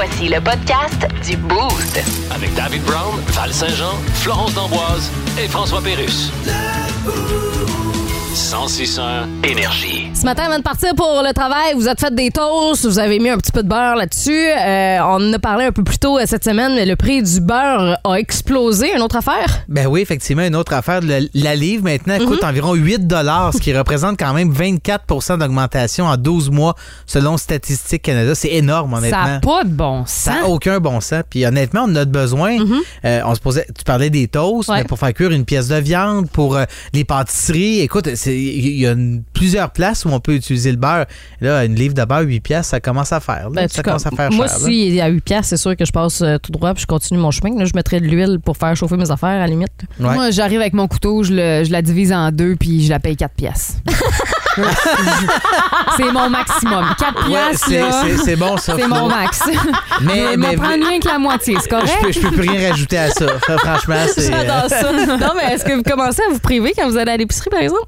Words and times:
Voici 0.00 0.28
le 0.28 0.40
podcast 0.40 1.08
du 1.28 1.36
Boost. 1.36 2.00
Avec 2.30 2.54
David 2.54 2.84
Brown, 2.84 3.20
Val 3.32 3.52
Saint-Jean, 3.52 3.98
Florence 4.14 4.54
D'Amboise 4.54 5.10
et 5.36 5.48
François 5.48 5.82
Pérus. 5.82 6.30
1061 8.38 9.26
Énergie. 9.42 10.10
Ce 10.14 10.22
matin, 10.24 10.44
avant 10.44 10.58
de 10.58 10.62
partir 10.62 10.94
pour 10.94 11.22
le 11.26 11.32
travail, 11.34 11.74
vous 11.74 11.88
êtes 11.88 11.98
fait 11.98 12.14
des 12.14 12.30
toasts, 12.30 12.86
vous 12.86 13.00
avez 13.00 13.18
mis 13.18 13.28
un 13.30 13.36
petit 13.36 13.50
peu 13.50 13.64
de 13.64 13.68
beurre 13.68 13.96
là-dessus. 13.96 14.30
Euh, 14.32 14.98
on 15.00 15.28
en 15.28 15.32
a 15.32 15.38
parlé 15.40 15.64
un 15.64 15.72
peu 15.72 15.82
plus 15.82 15.98
tôt 15.98 16.18
euh, 16.18 16.22
cette 16.24 16.44
semaine, 16.44 16.72
mais 16.76 16.86
le 16.86 16.94
prix 16.94 17.20
du 17.20 17.40
beurre 17.40 17.98
a 18.04 18.14
explosé. 18.14 18.94
Une 18.94 19.02
autre 19.02 19.16
affaire? 19.16 19.64
Ben 19.68 19.88
oui, 19.88 20.02
effectivement, 20.02 20.44
une 20.44 20.54
autre 20.54 20.72
affaire. 20.72 21.00
Le- 21.02 21.28
la 21.34 21.56
livre 21.56 21.82
maintenant 21.82 22.16
Mhm. 22.20 22.26
coûte 22.26 22.44
environ 22.44 22.74
8 22.74 23.00
ce 23.52 23.58
qui 23.58 23.76
représente 23.76 24.16
quand 24.16 24.32
même 24.32 24.52
24% 24.52 25.36
d'augmentation 25.38 26.06
en 26.06 26.16
12 26.16 26.50
mois 26.50 26.76
selon 27.06 27.38
Statistique 27.38 28.02
Canada. 28.02 28.36
C'est 28.36 28.52
énorme, 28.52 28.92
Ça 28.92 28.98
honnêtement. 28.98 29.24
n'a 29.26 29.40
pas 29.40 29.64
de 29.64 29.70
bon 29.70 30.04
Ça 30.06 30.30
sens. 30.32 30.40
n'a 30.42 30.48
aucun 30.48 30.78
bon 30.78 31.00
sens. 31.00 31.24
Puis 31.28 31.44
honnêtement, 31.44 31.86
on 31.88 31.90
en 31.92 31.96
a 31.96 32.04
besoin. 32.04 32.56
Euh, 33.04 33.20
on 33.24 33.34
se 33.34 33.40
posait, 33.40 33.66
tu 33.76 33.82
parlais 33.84 34.10
des 34.10 34.28
toasts, 34.28 34.68
Mhm. 34.68 34.74
Ouais. 34.76 34.80
mais 34.82 34.86
pour 34.86 34.98
faire 35.00 35.12
cuire 35.12 35.32
une 35.32 35.44
pièce 35.44 35.66
de 35.66 35.76
viande, 35.76 36.30
pour 36.30 36.56
euh, 36.56 36.64
les 36.92 37.04
pâtisseries. 37.04 37.80
Écoute, 37.80 38.14
c'est- 38.14 38.27
il 38.36 38.78
y 38.78 38.86
a 38.86 38.92
une- 38.92 39.22
plusieurs 39.32 39.70
places 39.70 40.04
où 40.04 40.08
on 40.10 40.20
peut 40.20 40.34
utiliser 40.34 40.70
le 40.70 40.76
beurre. 40.76 41.06
Là, 41.40 41.64
une 41.64 41.74
livre 41.74 41.94
de 41.94 42.04
beurre, 42.04 42.20
8 42.22 42.40
pièces, 42.40 42.68
ça 42.68 42.80
commence 42.80 43.12
à 43.12 43.20
faire. 43.20 43.44
là. 43.50 43.62
Ben, 43.62 43.68
ça 43.68 43.82
commence 43.82 44.06
à 44.06 44.10
faire 44.10 44.30
Moi, 44.32 44.46
cher. 44.48 44.58
là. 44.58 44.64
si 44.64 44.86
il 44.88 44.94
y 44.94 45.00
a 45.00 45.08
8 45.08 45.20
piastres, 45.20 45.50
c'est 45.50 45.56
sûr 45.56 45.76
que 45.76 45.84
je 45.84 45.92
passe 45.92 46.20
euh, 46.22 46.38
tout 46.38 46.52
droit 46.52 46.72
puis 46.74 46.82
je 46.82 46.86
continue 46.86 47.18
mon 47.20 47.30
chemin. 47.30 47.56
Là, 47.58 47.64
je 47.64 47.72
mettrais 47.74 48.00
de 48.00 48.06
l'huile 48.06 48.38
pour 48.44 48.56
faire 48.56 48.74
chauffer 48.76 48.96
mes 48.96 49.10
affaires 49.10 49.28
à 49.30 49.38
la 49.38 49.46
limite. 49.46 49.68
Ouais. 50.00 50.14
Moi, 50.14 50.30
j'arrive 50.30 50.60
avec 50.60 50.72
mon 50.74 50.88
couteau, 50.88 51.22
je, 51.22 51.32
le- 51.32 51.64
je 51.64 51.70
la 51.72 51.82
divise 51.82 52.12
en 52.12 52.30
deux, 52.32 52.56
puis 52.56 52.84
je 52.84 52.90
la 52.90 52.98
paye 53.00 53.16
4 53.16 53.34
pièces. 53.34 53.76
c'est 55.96 56.12
mon 56.12 56.28
maximum. 56.30 56.84
4 56.98 57.22
Ouais, 57.24 57.28
pièces, 57.28 57.62
c'est- 58.24 58.36
là, 58.36 58.36
bon, 58.46 58.56
ça. 58.56 58.74
c'est 58.76 58.86
mon 58.88 59.08
max. 59.08 59.40
Mais, 60.02 60.32
je 60.32 60.38
m'en 60.38 60.52
prends 60.54 60.68
rien 60.68 60.98
que 61.00 61.06
la 61.08 61.18
moitié, 61.18 61.56
c'est 61.60 61.64
je, 61.64 61.68
correct? 61.68 61.98
peux, 62.02 62.12
je 62.12 62.20
peux 62.20 62.30
plus 62.30 62.48
rien 62.48 62.70
rajouter 62.70 62.98
à 62.98 63.10
ça. 63.10 63.26
Franchement, 63.38 63.94
c'est. 64.14 64.32
euh, 64.32 64.36
J'adore 64.46 64.68
ça. 64.68 64.92
non, 65.16 65.32
mais 65.36 65.54
est-ce 65.54 65.64
que 65.64 65.72
vous 65.72 65.82
commencez 65.82 66.22
à 66.28 66.32
vous 66.32 66.38
priver 66.40 66.72
quand 66.76 66.88
vous 66.88 66.96
allez 66.96 67.12
à 67.12 67.16
l'épicerie, 67.16 67.50
par 67.50 67.60
exemple? 67.60 67.86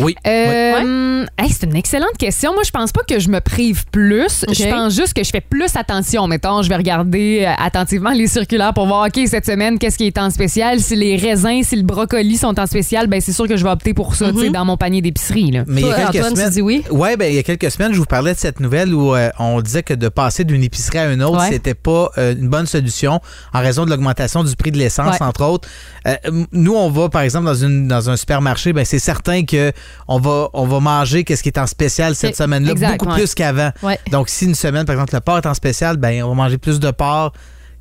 Oui. 0.00 0.14
Euh, 0.26 1.24
hey, 1.38 1.50
c'est 1.50 1.64
une 1.66 1.76
excellente 1.76 2.16
question. 2.18 2.52
Moi, 2.54 2.62
je 2.64 2.70
pense 2.70 2.92
pas 2.92 3.02
que 3.08 3.18
je 3.18 3.28
me 3.28 3.40
prive 3.40 3.84
plus. 3.90 4.44
Je 4.50 4.68
pense 4.70 4.94
juste 4.94 5.14
que 5.14 5.22
je 5.24 5.30
fais 5.30 5.40
plus 5.40 5.74
attention. 5.76 6.26
Mettons, 6.26 6.62
je 6.62 6.68
vais 6.68 6.76
regarder 6.76 7.44
euh, 7.46 7.52
attentivement 7.58 8.10
les 8.10 8.26
circulaires 8.26 8.74
pour 8.74 8.86
voir, 8.86 9.06
OK, 9.06 9.20
cette 9.26 9.46
semaine, 9.46 9.78
qu'est-ce 9.78 9.98
qui 9.98 10.06
est 10.06 10.18
en 10.18 10.30
spécial? 10.30 10.80
Si 10.80 10.96
les 10.96 11.16
raisins, 11.16 11.62
si 11.62 11.76
le 11.76 11.82
brocoli 11.82 12.36
sont 12.36 12.58
en 12.58 12.66
spécial, 12.66 13.06
ben 13.06 13.20
c'est 13.20 13.32
sûr 13.32 13.46
que 13.48 13.56
je 13.56 13.64
vais 13.64 13.70
opter 13.70 13.94
pour 13.94 14.14
ça, 14.14 14.32
sais, 14.32 14.50
dans 14.50 14.64
mon 14.64 14.76
panier 14.76 15.02
d'épicerie. 15.02 15.52
Mais 15.66 15.80
il 15.82 15.86
y 15.86 15.90
a 15.92 15.94
quelques 16.10 16.16
Antoine, 16.16 16.32
tu 16.34 16.38
semaines. 16.38 16.50
dis 16.50 16.60
oui? 16.62 16.84
Ouais, 16.90 17.16
ben 17.16 17.26
il 17.30 17.34
y 17.36 17.38
a 17.38 17.42
quelques 17.42 17.70
semaines, 17.70 17.92
je 17.92 17.98
vous 17.98 18.04
parlais 18.04 18.34
de 18.34 18.38
cette 18.38 18.60
nouvelle 18.60 18.94
où 18.94 19.14
euh, 19.14 19.30
on 19.38 19.60
disait 19.60 19.82
que 19.82 19.94
de 19.94 20.08
passer 20.08 20.44
d'une 20.44 20.62
épicerie 20.62 20.98
à 20.98 21.12
une 21.12 21.22
autre, 21.22 21.38
Ouais. 21.40 21.48
c'était 21.50 21.74
pas 21.74 22.10
euh, 22.18 22.34
une 22.38 22.48
bonne 22.48 22.66
solution 22.66 23.20
en 23.52 23.60
raison 23.60 23.84
de 23.84 23.90
l'augmentation 23.90 24.44
du 24.44 24.54
prix 24.56 24.70
de 24.70 24.78
l'essence, 24.78 25.18
Ouais. 25.18 25.26
entre 25.26 25.44
autres. 25.44 25.68
Euh, 26.06 26.16
nous, 26.52 26.74
on 26.74 26.90
va 26.90 27.08
par 27.08 27.22
exemple 27.22 27.46
dans 27.46 27.54
une 27.54 27.88
dans 27.88 28.10
un 28.10 28.16
supermarché, 28.16 28.72
ben 28.72 28.84
c'est 28.84 28.98
certain 28.98 29.44
que 29.44 29.71
on 30.08 30.18
va 30.18 30.48
on 30.52 30.66
va 30.66 30.80
manger 30.80 31.24
qu'est-ce 31.24 31.42
qui 31.42 31.48
est 31.48 31.58
en 31.58 31.66
spécial 31.66 32.14
cette 32.14 32.36
semaine-là, 32.36 32.74
beaucoup 32.74 33.06
ouais. 33.06 33.14
plus 33.14 33.34
qu'avant. 33.34 33.70
Ouais. 33.82 33.98
Donc 34.10 34.28
si 34.28 34.46
une 34.46 34.54
semaine, 34.54 34.84
par 34.84 34.94
exemple, 34.94 35.14
le 35.14 35.20
porc 35.20 35.38
est 35.38 35.46
en 35.46 35.54
spécial, 35.54 35.96
ben 35.96 36.22
on 36.22 36.30
va 36.30 36.34
manger 36.34 36.58
plus 36.58 36.80
de 36.80 36.90
porc 36.90 37.32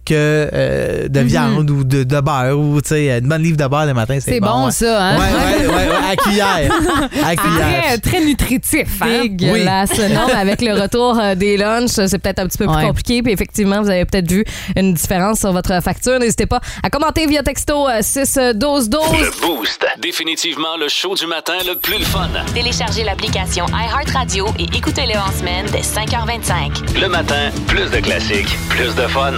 que 0.06 0.50
euh, 0.54 1.04
Mhm. 1.04 1.08
de 1.10 1.20
viande 1.22 1.70
ou 1.72 1.84
de, 1.84 2.04
de 2.04 2.20
beurre 2.22 2.58
ou 2.58 2.82
tu 2.82 2.90
sais 2.90 3.20
une 3.20 3.28
bonne 3.28 3.42
livre 3.44 3.58
de 3.58 3.66
beurre 3.68 3.86
le 3.86 3.94
matin, 3.94 4.18
c'est 4.20 4.32
C'est 4.34 4.40
bon. 4.40 4.48
bon, 4.48 4.66
ouais. 4.66 4.72
ça, 4.72 5.04
hein? 5.04 5.18
Ouais, 5.18 5.26
ouais, 5.26 5.68
ouais, 5.68 5.90
ouais, 5.90 6.12
à 6.12 6.16
cuillère. 6.16 6.72
À 7.26 7.36
cuillère. 7.36 7.84
Très, 7.84 7.98
très 8.00 8.26
nutritif. 8.26 9.02
Hein? 9.02 9.22
Dégueulasse. 9.24 9.98
Non, 10.00 10.28
mais 10.28 10.34
avec 10.40 10.62
le 10.62 10.74
retour 10.80 11.20
euh, 11.20 11.36
des 11.36 11.58
lunchs, 11.58 11.90
c'est 12.08 12.18
peut-être 12.20 12.40
un 12.40 12.48
petit 12.48 12.58
peu 12.58 12.66
plus 12.66 12.76
Ouais. 12.76 12.88
compliqué. 12.88 13.22
Puis 13.24 13.32
effectivement, 13.34 13.82
vous 13.82 13.90
avez 13.90 14.06
peut-être 14.06 14.30
vu 14.30 14.44
une 14.76 14.94
différence 14.94 15.40
sur 15.40 15.52
votre 15.52 15.82
facture. 15.82 16.20
N'hésitez 16.20 16.46
pas 16.46 16.60
à 16.84 16.90
commenter 16.90 17.26
via 17.28 17.44
texto 17.44 17.88
euh, 17.88 18.00
6 18.02 18.40
12 18.56 18.90
12. 18.90 19.02
Le 19.12 19.42
Boost. 19.48 19.86
Définitivement 20.02 20.78
le 20.80 20.88
show 20.90 21.16
du 21.16 21.28
matin 21.28 21.54
le 21.68 21.76
plus 21.78 21.98
le 22.00 22.06
fun. 22.06 22.30
Téléchargez 22.54 23.04
l'application 23.04 23.66
iHeartRadio 23.68 24.48
et 24.60 24.66
écoutez-le 24.76 25.18
en 25.18 25.32
semaine 25.38 25.66
dès 25.72 25.82
5h25. 25.82 27.00
Le 27.02 27.08
matin, 27.08 27.50
plus 27.68 27.90
de 27.92 27.98
classiques, 28.00 28.58
plus 28.70 28.94
de 28.96 29.08
fun. 29.08 29.34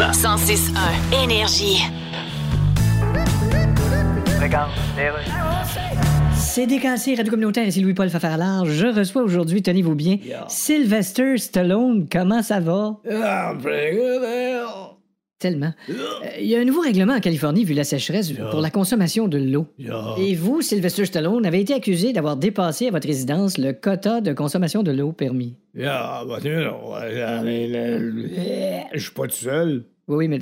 106.1 0.53 1.23
Énergie. 1.23 1.81
C'est 6.35 6.67
décassé, 6.67 7.15
Radio 7.15 7.31
Communautaire, 7.31 7.67
ici 7.67 7.81
Louis-Paul 7.81 8.07
Fafarlard. 8.11 8.65
Je 8.65 8.85
reçois 8.85 9.23
aujourd'hui, 9.23 9.63
tenez-vous 9.63 9.95
bien, 9.95 10.19
Sylvester 10.49 11.39
Stallone. 11.39 12.07
Comment 12.07 12.43
ça 12.43 12.59
va? 12.59 12.99
Tellement. 15.39 15.73
Euh, 15.89 15.93
Il 16.39 16.45
y 16.45 16.55
a 16.55 16.59
un 16.59 16.65
nouveau 16.65 16.81
règlement 16.81 17.15
en 17.15 17.19
Californie 17.19 17.65
vu 17.65 17.73
la 17.73 17.83
sécheresse 17.83 18.31
pour 18.51 18.61
la 18.61 18.69
consommation 18.69 19.27
de 19.27 19.39
l'eau. 19.39 19.65
Et 20.19 20.35
vous, 20.35 20.61
Sylvester 20.61 21.05
Stallone, 21.05 21.47
avez 21.47 21.61
été 21.61 21.73
accusé 21.73 22.13
d'avoir 22.13 22.37
dépassé 22.37 22.89
à 22.89 22.91
votre 22.91 23.07
résidence 23.07 23.57
le 23.57 23.73
quota 23.73 24.21
de 24.21 24.33
consommation 24.33 24.83
de 24.83 24.91
l'eau 24.91 25.13
permis. 25.13 25.55
Då? 25.73 26.77
Je 28.93 28.99
suis 28.99 29.13
pas 29.13 29.27
tout 29.27 29.35
seul. 29.35 29.85
Oui, 30.09 30.17
oui, 30.17 30.27
mais 30.27 30.39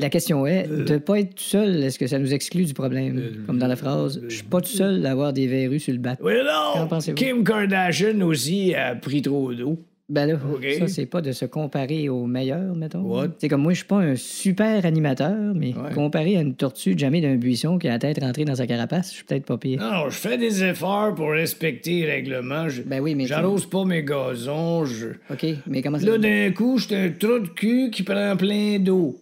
la 0.00 0.10
question 0.10 0.46
est, 0.46 0.66
de 0.66 0.94
ne 0.94 0.98
pas 0.98 1.20
être 1.20 1.36
tout 1.36 1.42
seul, 1.44 1.82
est-ce 1.84 1.98
que 1.98 2.08
ça 2.08 2.18
nous 2.18 2.34
exclut 2.34 2.64
du 2.64 2.74
problème? 2.74 3.44
Comme 3.46 3.58
dans 3.58 3.68
la 3.68 3.76
phrase, 3.76 4.20
je 4.28 4.34
suis 4.34 4.44
pas 4.44 4.60
tout 4.60 4.68
seul 4.68 5.06
à 5.06 5.12
avoir 5.12 5.32
des 5.32 5.46
verrues 5.46 5.78
sur 5.78 5.92
le 5.92 6.00
bateau. 6.00 6.24
Oui, 6.26 6.34
Qu'en 6.74 6.88
non. 6.88 7.14
Kim 7.14 7.44
Kardashian 7.44 8.20
aussi 8.22 8.74
a 8.74 8.96
pris 8.96 9.22
trop 9.22 9.54
d'eau. 9.54 9.78
Ben 10.08 10.26
là, 10.26 10.38
ça, 10.78 10.86
c'est 10.86 11.06
pas 11.06 11.20
de 11.20 11.32
se 11.32 11.44
comparer 11.46 12.08
aux 12.08 12.26
meilleurs, 12.26 12.76
mettons. 12.76 13.00
What? 13.02 13.28
C'est 13.38 13.48
comme 13.48 13.62
moi, 13.62 13.72
je 13.72 13.78
suis 13.78 13.86
pas 13.88 13.96
un 13.96 14.14
super 14.14 14.86
animateur, 14.86 15.34
mais 15.54 15.74
Ouais. 15.74 15.92
comparé 15.94 16.36
à 16.36 16.42
une 16.42 16.54
tortue 16.54 16.96
jamais 16.96 17.20
d'un 17.20 17.34
buisson 17.34 17.76
qui 17.76 17.88
a 17.88 17.90
la 17.90 17.98
tête 17.98 18.20
rentrée 18.22 18.44
dans 18.44 18.54
sa 18.54 18.68
carapace, 18.68 19.10
je 19.10 19.16
suis 19.16 19.24
peut-être 19.24 19.44
pas 19.46 19.58
pire. 19.58 19.80
Non, 19.80 20.08
je 20.08 20.16
fais 20.16 20.38
des 20.38 20.62
efforts 20.62 21.12
pour 21.16 21.30
respecter 21.30 22.02
les 22.02 22.06
règlements. 22.06 22.68
Je- 22.68 22.82
Ben 22.82 23.00
oui, 23.00 23.16
mais- 23.16 23.26
J'arrose 23.26 23.66
pas 23.68 23.84
mes 23.84 24.04
gazons. 24.04 24.84
Je... 24.84 25.08
OK, 25.28 25.44
mais 25.66 25.82
comment 25.82 25.98
ça... 25.98 26.06
Là, 26.06 26.18
d'un 26.18 26.52
coup, 26.52 26.78
j'étais 26.78 26.96
un 26.96 27.10
trou 27.10 27.40
de 27.40 27.48
cul 27.48 27.90
qui 27.90 28.04
prend 28.04 28.36
plein 28.36 28.78
d'eau. 28.78 29.18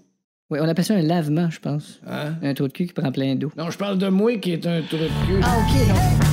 Oui, 0.51 0.59
on 0.61 0.69
appelle 0.69 0.85
ça 0.85 0.95
un 0.97 1.03
lavement, 1.03 1.49
je 1.49 1.61
pense. 1.61 2.03
Hein? 2.07 2.35
Un 2.43 2.53
trou 2.53 2.69
de 2.69 2.73
cul 2.75 2.87
qui 2.89 2.93
prend 2.93 3.11
plein 3.11 3.35
d'eau. 3.37 3.51
Non, 3.57 3.71
je 3.71 3.79
parle 3.79 3.97
de 3.97 4.09
moi 4.09 4.37
qui 4.37 4.53
est 4.53 4.67
un 4.67 4.83
trou 4.83 4.99
de 4.99 5.07
cul. 5.27 5.41
Ah, 5.43 5.57
OK, 5.61 5.89
non. 5.89 6.24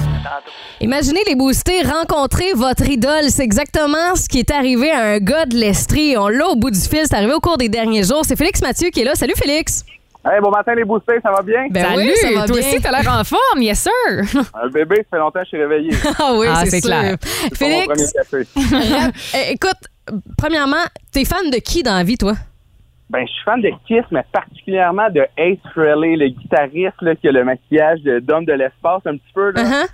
Imaginez 0.80 1.22
les 1.28 1.36
boostés 1.36 1.82
rencontrer 1.84 2.54
votre 2.54 2.88
idole. 2.90 3.26
C'est 3.30 3.44
exactement 3.44 4.16
ce 4.16 4.28
qui 4.28 4.40
est 4.40 4.52
arrivé 4.52 4.92
à 4.92 5.02
un 5.04 5.18
gars 5.20 5.46
de 5.46 5.56
l'Estrie. 5.56 6.16
On 6.18 6.28
l'a 6.28 6.48
au 6.48 6.56
bout 6.56 6.72
du 6.72 6.80
fil. 6.80 7.02
C'est 7.06 7.16
arrivé 7.16 7.34
au 7.34 7.40
cours 7.40 7.58
des 7.58 7.70
derniers 7.70 8.04
jours. 8.04 8.22
C'est 8.24 8.36
Félix 8.36 8.62
Mathieu 8.62 8.90
qui 8.90 9.02
est 9.02 9.06
là. 9.06 9.16
Salut 9.16 9.34
Félix. 9.36 9.86
Hey, 10.24 10.40
bon 10.40 10.52
matin 10.52 10.76
les 10.76 10.84
boostés, 10.84 11.20
ça 11.24 11.32
va 11.32 11.42
bien? 11.42 11.66
Ben 11.72 11.84
Salut, 11.84 12.04
oui, 12.04 12.14
ça 12.22 12.28
va 12.32 12.46
toi 12.46 12.58
bien. 12.60 12.68
aussi, 12.70 12.80
t'as 12.80 12.92
l'air 12.92 13.12
en 13.12 13.24
forme, 13.24 13.60
yes 13.64 13.80
sir. 13.80 14.42
Un 14.64 14.68
bébé, 14.70 14.98
ça 14.98 15.04
fait 15.12 15.18
longtemps 15.18 15.40
que 15.40 15.46
je 15.46 15.50
suis 15.50 15.58
réveillé. 15.58 15.90
Ah 16.20 16.34
oui, 16.36 16.46
Ah, 16.48 16.64
c'est 16.68 16.80
clair. 16.82 17.16
Félix, 17.56 18.14
eh, 19.34 19.54
écoute, 19.54 20.22
premièrement, 20.38 20.84
t'es 21.12 21.26
fan 21.26 21.50
de 21.50 21.58
qui 21.58 21.82
dans 21.82 21.96
la 21.96 22.04
vie, 22.04 22.20
toi? 22.20 22.34
Ben, 23.10 23.26
je 23.28 23.32
suis 23.34 23.44
fan 23.44 23.62
de 23.62 23.70
Kiss, 23.88 24.06
mais 24.12 24.24
particulièrement 24.32 25.10
de 25.10 25.22
Ace 25.38 25.58
Frehley, 25.74 26.16
le 26.16 26.28
guitariste 26.30 27.02
là, 27.02 27.16
qui 27.16 27.28
a 27.28 27.32
le 27.32 27.44
maquillage 27.44 28.02
de- 28.04 28.20
d'homme 28.20 28.46
de 28.46 28.54
l'espace 28.54 29.02
un 29.08 29.18
petit 29.18 29.34
peu. 29.34 29.50
là. 29.52 29.64
Uh-huh. 29.64 29.88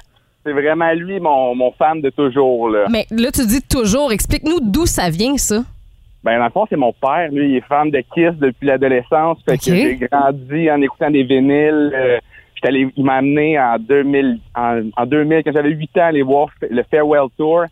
C'est 0.46 0.54
vraiment 0.54 0.94
lui, 0.94 1.20
mon, 1.20 1.56
mon 1.56 1.72
fan 1.72 2.02
de 2.02 2.10
toujours. 2.10 2.70
Là. 2.70 2.86
Mais 2.90 3.06
là, 3.12 3.32
tu 3.32 3.46
dis 3.46 3.62
toujours. 3.62 4.12
Explique-nous 4.12 4.60
d'où 4.62 4.86
ça 4.86 5.10
vient, 5.10 5.36
ça. 5.38 5.64
Ben, 6.24 6.40
dans 6.40 6.46
le 6.46 6.52
fond, 6.52 6.66
c'est 6.70 6.78
mon 6.78 6.94
père. 6.94 7.30
Lui, 7.32 7.52
il 7.52 7.56
est 7.58 7.62
fan 7.68 7.90
de 7.92 8.00
Kiss 8.14 8.38
depuis 8.40 8.68
l'adolescence. 8.68 9.40
Fait 9.48 9.58
que 9.58 9.64
j'ai 9.76 9.96
grandi 9.96 10.72
en 10.72 10.82
écoutant 10.82 11.10
des 11.12 11.24
vinyles. 11.24 11.92
Euh, 11.94 12.18
j'étais 12.56 12.68
allé- 12.70 12.88
il 12.96 13.04
m'a 13.04 13.16
amené 13.16 13.60
en 13.60 13.78
2000, 13.78 14.40
en, 14.56 14.82
en 14.96 15.06
2000, 15.06 15.44
quand 15.44 15.52
j'avais 15.54 15.70
8 15.72 15.98
ans, 15.98 16.02
à 16.02 16.06
aller 16.06 16.22
voir 16.24 16.48
le 16.70 16.84
Farewell 16.90 17.28
Tour 17.38 17.66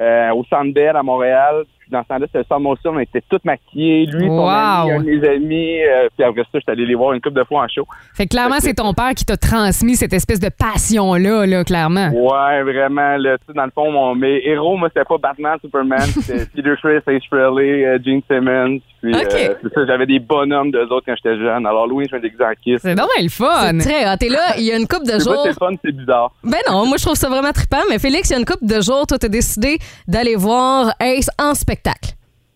euh, 0.00 0.30
au 0.34 0.44
Centre 0.44 0.72
Bell 0.72 0.96
à 0.96 1.02
Montréal. 1.02 1.64
Dans 1.92 2.02
ce 2.02 2.08
temps-là, 2.08 2.26
c'était 2.26 2.38
le 2.38 2.44
Summer 2.44 2.60
Monsoon. 2.60 2.96
On 2.96 3.00
était 3.00 3.22
tous 3.30 3.38
maquillés. 3.44 4.06
Lui, 4.06 4.26
son 4.26 4.38
Wow. 4.38 4.48
ami, 4.48 4.90
un 4.92 4.98
de 5.00 5.04
mes 5.04 5.28
amis. 5.28 5.82
euh, 5.84 6.08
puis 6.16 6.24
après 6.26 6.42
ça, 6.42 6.48
j'étais 6.58 6.72
allé 6.72 6.86
les 6.86 6.94
voir 6.94 7.12
une 7.12 7.20
couple 7.20 7.38
de 7.38 7.44
fois 7.44 7.62
en 7.64 7.68
show. 7.68 7.86
Fait 8.14 8.24
que 8.24 8.30
clairement, 8.30 8.56
c'est 8.60 8.74
ton 8.74 8.92
père 8.94 9.10
qui 9.14 9.24
t'a 9.24 9.36
transmis 9.36 9.94
cette 9.96 10.12
espèce 10.12 10.40
de 10.40 10.48
passion-là, 10.48 11.46
là, 11.46 11.64
clairement. 11.64 12.08
Ouais, 12.08 12.62
vraiment. 12.62 13.16
Là, 13.18 13.36
tu 13.38 13.44
sais, 13.48 13.52
dans 13.54 13.64
le 13.64 13.70
fond, 13.74 13.90
mon, 13.92 14.14
mes 14.14 14.40
héros, 14.44 14.76
moi, 14.76 14.88
c'était 14.92 15.04
pas 15.06 15.18
Batman, 15.18 15.56
Superman. 15.60 16.00
C'était 16.22 16.46
Peter 16.46 16.74
Chris, 16.82 16.96
Ace 17.14 17.22
Frehley, 17.30 17.84
euh, 17.84 17.98
Gene 18.04 18.22
Simmons. 18.30 18.80
Puis, 19.02 19.12
Ok. 19.14 19.34
euh, 19.34 19.54
c'est 19.62 19.74
ça, 19.74 19.86
j'avais 19.86 20.06
des 20.06 20.20
bonhommes 20.20 20.70
d'eux 20.70 20.86
autres 20.90 21.04
quand 21.06 21.14
j'étais 21.16 21.36
jeune. 21.36 21.66
Alors, 21.66 21.86
Louis, 21.88 22.06
je 22.10 22.14
me 22.16 22.20
déguisais 22.20 22.44
en 22.44 22.52
Kiss. 22.62 22.80
C'est 22.82 22.94
bien 22.94 23.04
le 23.20 23.28
fun. 23.28 23.78
Très 23.78 24.08
hot. 24.08 24.16
T'es 24.18 24.28
là, 24.28 24.54
il 24.58 24.64
y 24.64 24.72
a 24.72 24.76
une 24.76 24.86
couple 24.86 25.06
de 25.06 25.18
jours. 25.18 25.40
c'est 25.42 25.48
le 25.48 25.54
fun, 25.54 25.70
c'est 25.84 25.90
bizarre. 25.92 26.30
Ben 26.44 26.58
non, 26.70 26.86
moi 26.86 26.96
je 26.98 27.04
trouve 27.04 27.16
ça 27.16 27.28
vraiment 27.28 27.50
trippant. 27.50 27.82
Mais 27.90 27.98
Félix, 27.98 28.30
il 28.30 28.34
y 28.34 28.36
a 28.36 28.38
une 28.38 28.44
couple 28.44 28.64
de 28.66 28.80
jours, 28.80 29.04
toi, 29.08 29.18
t'as 29.18 29.28
décidé 29.28 29.78
d'aller 30.06 30.36
voir 30.36 30.92
Ace 31.00 31.28
en 31.40 31.54
spectacle. 31.54 31.81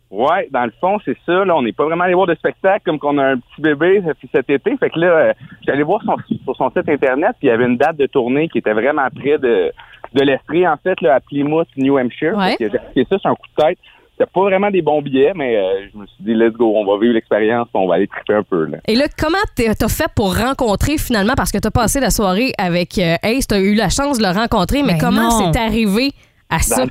Ouais, 0.09 0.49
dans 0.53 0.65
le 0.65 0.73
fond, 0.81 0.99
c'est 1.05 1.17
ça. 1.27 1.45
Là, 1.45 1.57
on 1.57 1.63
n'est 1.63 1.73
pas 1.73 1.85
vraiment 1.85 2.05
allé 2.05 2.15
voir 2.15 2.29
de 2.29 2.35
spectacle 2.37 2.83
comme 2.85 2.99
qu'on 3.01 3.19
a 3.19 3.25
un 3.33 3.37
petit 3.39 3.61
bébé 3.61 4.03
cet 4.33 4.49
été. 4.49 4.77
Fait 4.77 4.89
que 4.91 4.99
là, 5.01 5.07
euh, 5.09 5.33
allé 5.67 5.83
voir 5.83 6.01
son, 6.05 6.15
sur 6.45 6.57
son 6.57 6.71
site 6.71 6.89
internet, 6.89 7.33
puis 7.39 7.49
il 7.49 7.51
y 7.51 7.53
avait 7.53 7.65
une 7.67 7.77
date 7.77 7.97
de 7.97 8.07
tournée 8.07 8.49
qui 8.49 8.59
était 8.59 8.73
vraiment 8.73 9.07
près 9.15 9.39
de 9.39 9.73
de 10.15 10.23
l'Estrie, 10.23 10.67
en 10.67 10.77
fait, 10.77 10.99
là, 11.03 11.17
à 11.17 11.21
Plymouth, 11.21 11.67
New 11.77 11.99
Hampshire. 11.99 12.37
Ouais. 12.37 12.57
Fait 12.57 12.67
que 12.67 12.71
J'ai 12.71 12.79
acheté 12.79 13.07
ça 13.11 13.19
sur 13.19 13.31
un 13.31 13.35
coup 13.35 13.49
de 13.59 13.63
tête. 13.63 13.79
c'était 14.13 14.31
pas 14.33 14.41
vraiment 14.43 14.71
des 14.71 14.81
bons 14.81 15.03
billets, 15.03 15.33
mais 15.35 15.57
euh, 15.57 15.89
je 15.93 15.99
me 15.99 16.07
suis 16.07 16.25
dit, 16.25 16.33
let's 16.35 16.53
go, 16.55 16.73
on 16.75 16.87
va 16.87 16.99
vivre 16.99 17.13
l'expérience, 17.15 17.69
on 17.75 17.87
va 17.89 17.97
aller 17.97 18.07
triper 18.07 18.35
un 18.35 18.43
peu. 18.45 18.65
Là. 18.67 18.79
Et 18.87 18.95
là, 18.95 19.07
comment 19.19 19.37
t'as 19.57 19.89
fait 19.89 20.09
pour 20.15 20.35
rencontrer 20.39 20.97
finalement, 20.97 21.35
parce 21.37 21.51
que 21.53 21.59
t'as 21.59 21.73
passé 21.73 21.99
la 22.01 22.11
soirée 22.11 22.53
avec 22.57 22.97
euh, 22.99 23.17
Ace, 23.25 23.49
t'as 23.49 23.59
eu 23.61 23.75
la 23.75 23.91
chance 23.91 24.19
de 24.19 24.23
le 24.23 24.31
rencontrer, 24.33 24.83
mais 24.85 24.93
Ben 24.95 25.01
comment 25.01 25.29
non. 25.29 25.53
c'est 25.53 25.59
arrivé 25.59 26.13
à 26.49 26.59
Dans 26.59 26.63
ça? 26.63 26.85
le, 26.85 26.91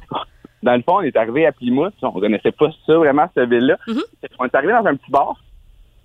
dans 0.66 0.76
le 0.76 0.82
fond, 0.82 0.98
on 0.98 1.02
est 1.02 1.16
arrivé 1.16 1.46
à 1.46 1.52
Plymouth, 1.52 1.94
on 2.02 2.12
connaissait 2.12 2.52
pas 2.52 2.70
ça 2.88 2.98
vraiment, 2.98 3.28
cette 3.36 3.50
ville-là. 3.50 3.78
Mhm. 3.88 4.02
On 4.40 4.46
est 4.46 4.56
arrivé 4.56 4.74
dans 4.74 4.86
un 4.86 4.96
petit 4.96 5.12
bar. 5.12 5.36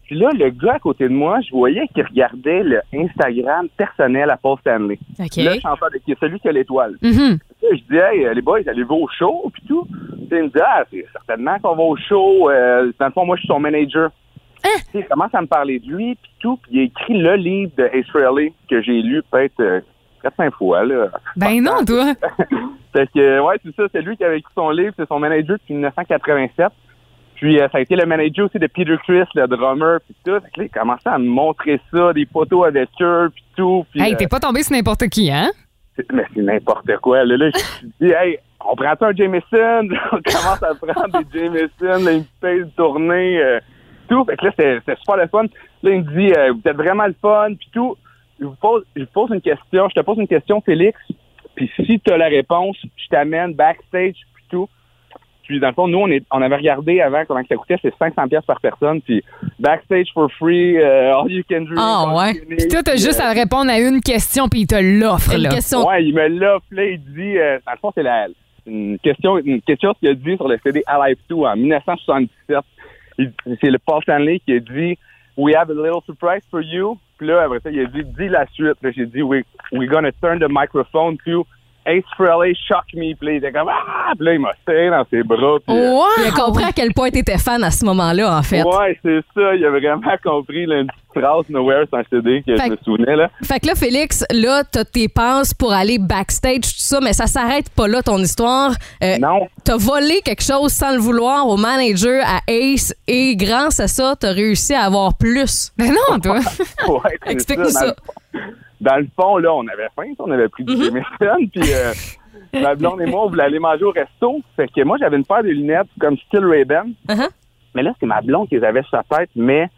Puis 0.04 0.18
là, 0.18 0.30
le 0.34 0.50
gars 0.50 0.74
à 0.74 0.78
côté 0.78 1.04
de 1.04 1.14
moi, 1.14 1.40
je 1.40 1.50
voyais 1.50 1.86
qu'il 1.88 2.04
regardait 2.04 2.62
le 2.62 2.80
Instagram 2.92 3.68
personnel 3.76 4.28
à 4.28 4.36
Paul 4.36 4.58
Stanley. 4.58 4.98
OK. 5.18 5.36
Le 5.36 5.60
chanteur 5.60 5.90
de 5.90 5.98
qui? 5.98 6.12
Est 6.12 6.20
celui 6.20 6.38
qui 6.40 6.48
a 6.48 6.52
l'étoile. 6.52 6.96
Mhm. 7.00 7.38
Là, 7.62 7.68
je 7.72 7.82
dis, 7.90 7.96
hey, 7.96 8.34
les 8.34 8.42
boys, 8.42 8.60
allez-vous 8.66 8.96
au 8.96 9.08
show, 9.08 9.50
puis 9.54 9.62
tout. 9.66 9.84
Puis 9.84 10.28
il 10.30 10.42
me 10.42 10.48
dit, 10.48 10.60
ah, 10.62 10.84
c'est 10.90 11.06
certainement 11.12 11.58
qu'on 11.60 11.74
va 11.74 11.82
au 11.82 11.96
show. 11.96 12.50
Euh, 12.50 12.92
dans 12.98 13.06
le 13.06 13.12
fond, 13.12 13.24
moi, 13.24 13.36
je 13.36 13.40
suis 13.40 13.48
son 13.48 13.60
manager. 13.60 14.10
Hein? 14.64 14.68
Tu 14.92 14.98
sais, 14.98 14.98
Il 14.98 15.04
commence 15.06 15.34
à 15.34 15.40
me 15.40 15.46
parler 15.46 15.78
de 15.78 15.86
lui, 15.86 16.16
puis 16.16 16.32
tout. 16.40 16.58
Puis 16.62 16.72
il 16.74 16.80
a 16.80 16.82
écrit 16.82 17.18
le 17.18 17.36
livre 17.36 17.72
de 17.78 17.84
Ace 17.84 18.06
Frehley 18.08 18.52
que 18.68 18.82
j'ai 18.82 19.00
lu 19.00 19.22
peut-être 19.30 19.60
euh, 19.60 19.80
4-5 20.22 20.50
fois. 20.50 20.84
Là. 20.84 21.08
Ben 21.36 21.62
non, 21.62 21.82
toi. 21.86 22.12
Fait 22.92 23.08
que, 23.12 23.40
ouais, 23.40 23.56
c'est 23.64 23.74
ça, 23.76 23.84
c'est 23.92 24.02
lui 24.02 24.16
qui 24.16 24.24
avait 24.24 24.38
écrit 24.38 24.52
son 24.54 24.70
livre, 24.70 24.92
c'est 24.96 25.08
son 25.08 25.18
manager 25.18 25.56
depuis 25.58 25.74
1987. 25.74 26.68
Puis 27.36 27.58
euh, 27.58 27.68
ça 27.72 27.78
a 27.78 27.80
été 27.80 27.96
le 27.96 28.04
manager 28.04 28.46
aussi 28.46 28.58
de 28.58 28.66
Peter 28.66 28.96
Chris, 29.02 29.24
le 29.34 29.46
drummer, 29.46 30.00
puis 30.04 30.14
tout. 30.24 30.38
Fait 30.40 30.50
que 30.50 30.60
là, 30.60 30.66
il 30.66 30.70
commençait 30.70 31.08
à 31.08 31.18
me 31.18 31.26
montrer 31.26 31.80
ça, 31.90 32.12
des 32.12 32.26
photos 32.26 32.66
avec 32.66 32.90
eux, 33.00 33.30
puis 33.34 33.44
tout. 33.56 33.86
Puis, 33.90 34.02
Hey, 34.02 34.12
euh, 34.12 34.16
t'es 34.16 34.28
pas 34.28 34.40
tombé 34.40 34.62
sur 34.62 34.76
n'importe 34.76 35.08
qui, 35.08 35.30
hein? 35.30 35.50
mais 36.12 36.24
c'est 36.34 36.42
n'importe 36.42 36.96
quoi. 36.98 37.24
Là, 37.24 37.36
là 37.36 37.50
je 37.50 37.86
me 37.86 37.92
dit, 38.00 38.14
hey, 38.14 38.38
on 38.64 38.76
prend 38.76 38.94
un 39.00 39.14
Jameson? 39.14 39.88
on 40.12 40.20
commence 40.22 40.62
à 40.62 40.74
prendre 40.74 41.24
des 41.24 41.40
Jameson, 41.40 42.04
là, 42.04 42.20
paye 42.40 42.60
de 42.60 42.70
tournée, 42.76 43.38
euh, 43.42 43.60
tout. 44.08 44.24
Fait 44.24 44.36
que 44.36 44.46
là, 44.46 44.50
c'était 44.56 44.78
c'était 44.80 44.96
super 45.00 45.16
le 45.16 45.28
fun. 45.28 45.44
Là, 45.82 45.90
il 45.90 46.04
me 46.04 46.14
dit, 46.14 46.32
euh, 46.32 46.52
vous 46.52 46.68
êtes 46.68 46.76
vraiment 46.76 47.06
le 47.06 47.16
fun, 47.20 47.54
puis 47.58 47.70
tout. 47.72 47.96
Je 48.38 48.46
vous 48.46 48.56
pose, 48.56 48.84
je 48.96 49.02
vous 49.02 49.08
pose 49.12 49.30
une 49.32 49.40
question, 49.40 49.88
je 49.88 49.94
te 49.94 50.04
pose 50.04 50.18
une 50.18 50.28
question, 50.28 50.60
Félix. 50.62 50.98
Puis 51.60 51.70
si 51.86 52.00
tu 52.00 52.10
as 52.12 52.16
la 52.16 52.28
réponse, 52.28 52.76
je 52.82 53.08
t'amène 53.10 53.52
backstage, 53.52 54.14
puis 54.34 54.44
tout. 54.50 54.68
Puis 55.44 55.58
dans 55.60 55.68
le 55.68 55.74
fond, 55.74 55.88
nous, 55.88 55.98
on, 55.98 56.08
est, 56.08 56.24
on 56.30 56.40
avait 56.40 56.56
regardé 56.56 57.00
avant 57.00 57.24
comment 57.26 57.40
ça 57.48 57.56
coûtait, 57.56 57.76
c'est 57.82 57.92
500 57.98 58.28
pièces 58.28 58.44
par 58.46 58.60
personne. 58.60 59.00
Puis 59.02 59.22
backstage 59.58 60.06
for 60.14 60.30
free, 60.38 60.78
euh, 60.78 61.14
all 61.18 61.30
you 61.30 61.42
can 61.50 61.62
drink. 61.62 61.76
Ah, 61.78 62.04
all 62.08 62.16
ouais. 62.16 62.40
Puis 62.56 62.68
toi, 62.68 62.82
t'as 62.82 62.92
juste 62.96 63.20
euh, 63.20 63.24
à 63.24 63.32
répondre 63.32 63.70
à 63.70 63.78
une 63.78 64.00
question, 64.00 64.48
puis 64.48 64.60
il 64.60 64.66
te 64.66 64.76
l'offre, 64.80 65.34
Une 65.34 65.42
là. 65.42 65.48
question. 65.50 65.86
Ouais, 65.86 66.04
il 66.04 66.14
me 66.14 66.28
l'offre, 66.28 66.66
là, 66.70 66.84
il 66.86 67.00
dit, 67.02 67.36
euh, 67.36 67.58
dans 67.66 67.72
le 67.72 67.78
fond, 67.78 67.90
c'est 67.94 68.02
la, 68.04 68.28
une 68.66 68.98
question, 69.00 69.38
une 69.38 69.60
question 69.60 69.92
qu'il 69.94 70.08
a 70.08 70.14
dit 70.14 70.36
sur 70.36 70.46
le 70.48 70.58
CD 70.64 70.82
Alive 70.86 71.16
2 71.28 71.34
en 71.36 71.56
1977. 71.56 72.58
Il- 73.18 73.32
C'est 73.60 73.70
le 73.70 73.78
Paul 73.78 74.02
Stanley 74.02 74.38
qui 74.46 74.52
a 74.54 74.60
dit, 74.60 74.96
We 75.36 75.54
have 75.56 75.70
a 75.70 75.74
little 75.74 76.00
surprise 76.06 76.42
for 76.50 76.62
you. 76.62 76.96
Puis 77.20 77.28
là, 77.28 77.42
après 77.42 77.60
ça, 77.60 77.70
il 77.70 77.78
a 77.78 77.84
dit, 77.84 78.02
dis 78.02 78.28
la 78.28 78.46
suite. 78.46 78.80
Là, 78.80 78.90
j'ai 78.92 79.04
dit, 79.04 79.20
we, 79.20 79.44
we're 79.72 79.86
gonna 79.86 80.10
turn 80.22 80.38
the 80.38 80.48
microphone 80.48 81.18
to 81.26 81.46
Ace 81.86 82.04
Frehley, 82.16 82.54
shock 82.68 82.84
me. 82.94 83.14
Puis 83.14 83.26
là, 83.26 83.32
il 83.32 83.36
était 83.36 83.52
comme, 83.52 83.68
ah! 83.68 84.12
Puis 84.16 84.24
là, 84.26 84.34
il 84.34 84.40
m'a 84.40 84.50
serré 84.66 84.90
dans 84.90 85.04
ses 85.10 85.22
bras. 85.22 85.56
Puis, 85.66 85.76
euh, 85.76 85.98
Il 86.22 86.28
a 86.28 86.30
compris 86.32 86.64
à 86.64 86.72
quel 86.72 86.92
point 86.92 87.10
t'étais 87.10 87.38
fan 87.38 87.62
à 87.64 87.70
ce 87.70 87.84
moment-là, 87.86 88.36
en 88.38 88.42
fait. 88.42 88.62
Ouais, 88.62 88.98
c'est 89.02 89.20
ça. 89.34 89.54
Il 89.54 89.64
a 89.64 89.70
vraiment 89.70 90.00
compris 90.22 90.66
là, 90.66 90.80
une 90.80 90.86
petite 90.86 91.00
phrase 91.24 91.44
Nowhere 91.48 91.86
un 91.92 92.02
CD 92.10 92.42
que 92.46 92.56
Fait 92.56 92.66
je 92.66 92.70
me 92.70 92.76
que- 92.76 92.84
souvenais. 92.84 93.16
Là. 93.16 93.28
Fait 93.42 93.58
que 93.60 93.66
là, 93.66 93.74
Félix, 93.74 94.24
là, 94.32 94.62
t'as 94.70 94.84
tes 94.84 95.08
passes 95.08 95.54
pour 95.54 95.72
aller 95.72 95.98
backstage, 95.98 96.60
tout 96.60 96.70
ça, 96.76 97.00
mais 97.02 97.12
ça 97.12 97.26
s'arrête 97.26 97.68
pas 97.70 97.88
là, 97.88 98.02
ton 98.02 98.18
histoire. 98.18 98.72
Euh, 99.02 99.18
Non. 99.18 99.48
T'as 99.64 99.76
volé 99.76 100.20
quelque 100.24 100.42
chose 100.44 100.72
sans 100.72 100.92
le 100.92 100.98
vouloir 100.98 101.48
au 101.48 101.56
manager, 101.56 102.22
à 102.26 102.40
Ace, 102.48 102.94
et 103.08 103.34
grâce 103.36 103.80
à 103.80 103.88
ça, 103.88 104.14
t'as 104.18 104.32
réussi 104.32 104.74
à 104.74 104.82
avoir 104.82 105.16
plus. 105.16 105.72
Ben 105.76 105.90
non, 105.92 106.18
toi. 106.20 106.38
Ouais, 106.88 107.18
c'est 107.24 107.32
Explique-nous 107.32 107.70
ça. 107.70 107.94
Dans 108.80 108.96
le 108.96 109.08
fond, 109.14 109.36
là, 109.36 109.54
on 109.54 109.66
avait 109.68 109.88
faim, 109.94 110.12
on 110.18 110.30
avait 110.30 110.48
pris 110.48 110.64
du. 110.64 110.76
Jameson, 110.76 111.46
puis 111.52 111.72
euh, 111.72 111.92
ma 112.60 112.74
blonde 112.74 113.00
et 113.02 113.06
moi, 113.06 113.24
on 113.24 113.28
voulait 113.28 113.44
aller 113.44 113.58
manger 113.58 113.84
au 113.84 113.90
resto. 113.90 114.40
Fait 114.56 114.68
que 114.68 114.82
moi, 114.84 114.96
j'avais 114.98 115.16
une 115.16 115.24
paire 115.24 115.42
de 115.42 115.48
lunettes 115.48 115.88
comme 116.00 116.16
style 116.16 116.46
Ray-Ban. 116.46 116.86
Uh-huh. 117.08 117.28
Mais 117.74 117.82
là, 117.82 117.92
c'est 118.00 118.06
ma 118.06 118.20
blonde 118.20 118.48
qui 118.48 118.56
les 118.56 118.64
avait 118.64 118.82
sur 118.82 118.90
sa 118.90 119.16
tête, 119.16 119.30
mais 119.36 119.68